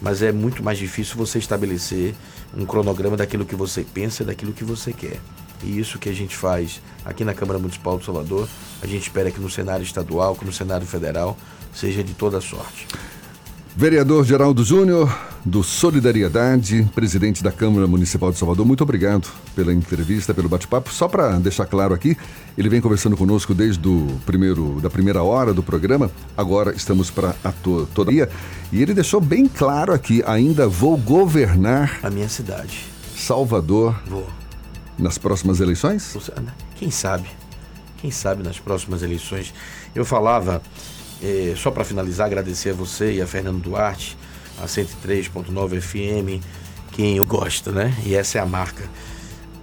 mas 0.00 0.22
é 0.22 0.32
muito 0.32 0.62
mais 0.62 0.78
difícil 0.78 1.16
você 1.16 1.38
estabelecer 1.38 2.14
um 2.56 2.64
cronograma 2.64 3.16
daquilo 3.16 3.44
que 3.44 3.54
você 3.54 3.82
pensa 3.82 4.22
e 4.22 4.26
daquilo 4.26 4.52
que 4.52 4.64
você 4.64 4.92
quer. 4.92 5.20
E 5.62 5.78
isso 5.78 5.98
que 5.98 6.08
a 6.08 6.12
gente 6.12 6.36
faz 6.36 6.80
aqui 7.04 7.24
na 7.24 7.34
Câmara 7.34 7.58
Municipal 7.58 7.98
de 7.98 8.04
Salvador, 8.04 8.48
a 8.82 8.86
gente 8.86 9.02
espera 9.02 9.30
que 9.30 9.40
no 9.40 9.48
cenário 9.48 9.82
estadual, 9.82 10.34
que 10.34 10.44
no 10.44 10.52
cenário 10.52 10.86
federal, 10.86 11.36
seja 11.72 12.02
de 12.04 12.12
toda 12.14 12.40
sorte. 12.40 12.86
Vereador 13.76 14.24
Geraldo 14.24 14.62
Júnior, 14.62 15.12
do 15.44 15.64
Solidariedade, 15.64 16.88
presidente 16.94 17.42
da 17.42 17.50
Câmara 17.50 17.88
Municipal 17.88 18.30
de 18.30 18.38
Salvador, 18.38 18.64
muito 18.64 18.84
obrigado 18.84 19.28
pela 19.52 19.74
entrevista, 19.74 20.32
pelo 20.32 20.48
bate-papo. 20.48 20.92
Só 20.92 21.08
para 21.08 21.40
deixar 21.40 21.66
claro 21.66 21.92
aqui, 21.92 22.16
ele 22.56 22.68
vem 22.68 22.80
conversando 22.80 23.16
conosco 23.16 23.52
desde 23.52 23.88
o 23.88 24.06
primeiro, 24.24 24.78
da 24.80 24.88
primeira 24.88 25.24
hora 25.24 25.52
do 25.52 25.60
programa. 25.60 26.08
Agora 26.36 26.72
estamos 26.72 27.10
para 27.10 27.34
a 27.42 27.50
to 27.50 27.88
toda 27.92 28.12
dia. 28.12 28.30
E 28.70 28.80
ele 28.80 28.94
deixou 28.94 29.20
bem 29.20 29.48
claro 29.48 29.92
aqui: 29.92 30.22
ainda 30.24 30.68
vou 30.68 30.96
governar 30.96 31.98
a 32.00 32.08
minha 32.08 32.28
cidade, 32.28 32.86
Salvador. 33.16 34.00
Vou. 34.06 34.28
Nas 34.96 35.18
próximas 35.18 35.58
eleições? 35.58 36.16
Quem 36.76 36.92
sabe? 36.92 37.26
Quem 38.00 38.12
sabe 38.12 38.44
nas 38.44 38.60
próximas 38.60 39.02
eleições? 39.02 39.52
Eu 39.96 40.04
falava 40.04 40.62
é, 41.24 41.54
só 41.56 41.70
para 41.70 41.84
finalizar, 41.84 42.26
agradecer 42.26 42.70
a 42.70 42.74
você 42.74 43.14
e 43.14 43.22
a 43.22 43.26
Fernando 43.26 43.62
Duarte, 43.62 44.14
a 44.62 44.66
103.9 44.66 45.80
FM, 45.80 46.44
quem 46.92 47.16
eu 47.16 47.24
gosto, 47.24 47.72
né? 47.72 47.94
E 48.04 48.14
essa 48.14 48.36
é 48.36 48.40
a 48.42 48.46
marca. 48.46 48.84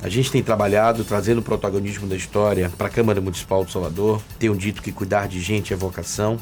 A 0.02 0.10
gente 0.10 0.32
tem 0.32 0.42
trabalhado 0.42 1.04
trazendo 1.04 1.38
o 1.38 1.44
protagonismo 1.44 2.08
da 2.08 2.16
história 2.16 2.72
para 2.76 2.88
a 2.88 2.90
Câmara 2.90 3.22
Municipal 3.22 3.64
de 3.64 3.72
Salvador. 3.72 4.20
Tenho 4.40 4.56
dito 4.58 4.82
que 4.82 4.92
cuidar 4.92 5.28
de 5.28 5.40
gente 5.40 5.72
é 5.72 5.76
vocação. 5.76 6.40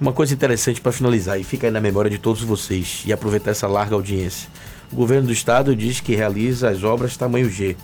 Uma 0.00 0.12
coisa 0.12 0.34
interessante 0.34 0.80
para 0.80 0.90
finalizar 0.90 1.38
e 1.38 1.44
fica 1.44 1.68
aí 1.68 1.72
na 1.72 1.80
memória 1.80 2.10
de 2.10 2.18
todos 2.18 2.42
vocês 2.42 3.04
e 3.06 3.12
aproveitar 3.12 3.52
essa 3.52 3.68
larga 3.68 3.94
audiência. 3.94 4.48
O 4.90 4.96
governo 4.96 5.28
do 5.28 5.32
estado 5.32 5.76
diz 5.76 6.00
que 6.00 6.16
realiza 6.16 6.68
as 6.68 6.82
obras 6.82 7.16
tamanho 7.16 7.48
G. 7.48 7.76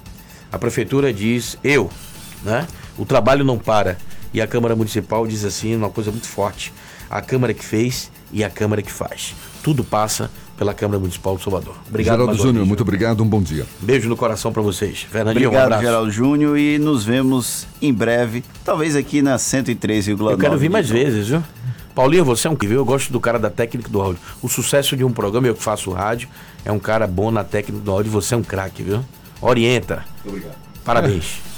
A 0.51 0.59
prefeitura 0.59 1.13
diz 1.13 1.57
eu, 1.63 1.89
né? 2.43 2.67
O 2.99 3.05
trabalho 3.05 3.45
não 3.45 3.59
para. 3.59 3.97
E 4.35 4.43
a 4.43 4.47
Câmara 4.49 4.75
Municipal 4.75 5.25
diz 5.27 5.45
assim, 5.45 5.77
uma 5.77 5.89
coisa 5.89 6.11
muito 6.11 6.27
forte: 6.27 6.73
a 7.09 7.23
Câmara 7.23 7.55
que 7.55 7.65
fez 7.65 8.11
e 8.33 8.43
a 8.43 8.51
Câmara 8.51 8.83
que 8.83 8.93
faz. 8.93 9.35
Tudo 9.63 9.85
passa 9.85 10.29
pela 10.59 10.75
Câmara 10.75 10.99
Municipal 10.99 11.37
de 11.37 11.43
Salvador. 11.45 11.77
Obrigado, 11.89 12.19
Geraldo 12.19 12.43
Júnior, 12.43 12.67
muito 12.67 12.83
obrigado, 12.83 13.23
um 13.23 13.27
bom 13.27 13.41
dia. 13.41 13.65
Beijo 13.81 14.09
no 14.09 14.17
coração 14.17 14.53
para 14.53 14.61
vocês. 14.61 15.07
Fernandinho, 15.11 15.47
obrigado, 15.47 15.63
um 15.63 15.67
abraço. 15.67 15.83
Geraldo 15.85 16.11
Júnior, 16.11 16.59
e 16.59 16.79
nos 16.79 17.05
vemos 17.05 17.67
em 17.81 17.93
breve, 17.93 18.45
talvez 18.65 18.97
aqui 18.97 19.23
na 19.23 19.37
103,9. 19.37 20.33
Eu 20.33 20.39
quero 20.39 20.59
vir 20.59 20.69
mais 20.69 20.89
vezes, 20.89 21.29
viu? 21.29 21.43
Paulinho, 21.95 22.25
você 22.25 22.49
é 22.49 22.51
um 22.51 22.57
que 22.57 22.67
Eu 22.67 22.85
gosto 22.85 23.13
do 23.13 23.21
cara 23.21 23.39
da 23.39 23.51
técnica 23.51 23.89
do 23.89 24.03
áudio. 24.03 24.21
O 24.43 24.49
sucesso 24.49 24.97
de 24.97 25.05
um 25.05 25.13
programa, 25.13 25.47
eu 25.47 25.55
que 25.55 25.63
faço 25.63 25.93
rádio, 25.93 26.29
é 26.65 26.73
um 26.73 26.79
cara 26.79 27.07
bom 27.07 27.31
na 27.31 27.45
técnica 27.45 27.85
do 27.85 27.91
áudio. 27.93 28.11
Você 28.11 28.35
é 28.35 28.37
um 28.37 28.43
craque, 28.43 28.83
viu? 28.83 29.05
Orienta. 29.41 30.05
Muito 30.25 30.37
obrigado. 30.37 30.57
Parabéns. 30.85 31.41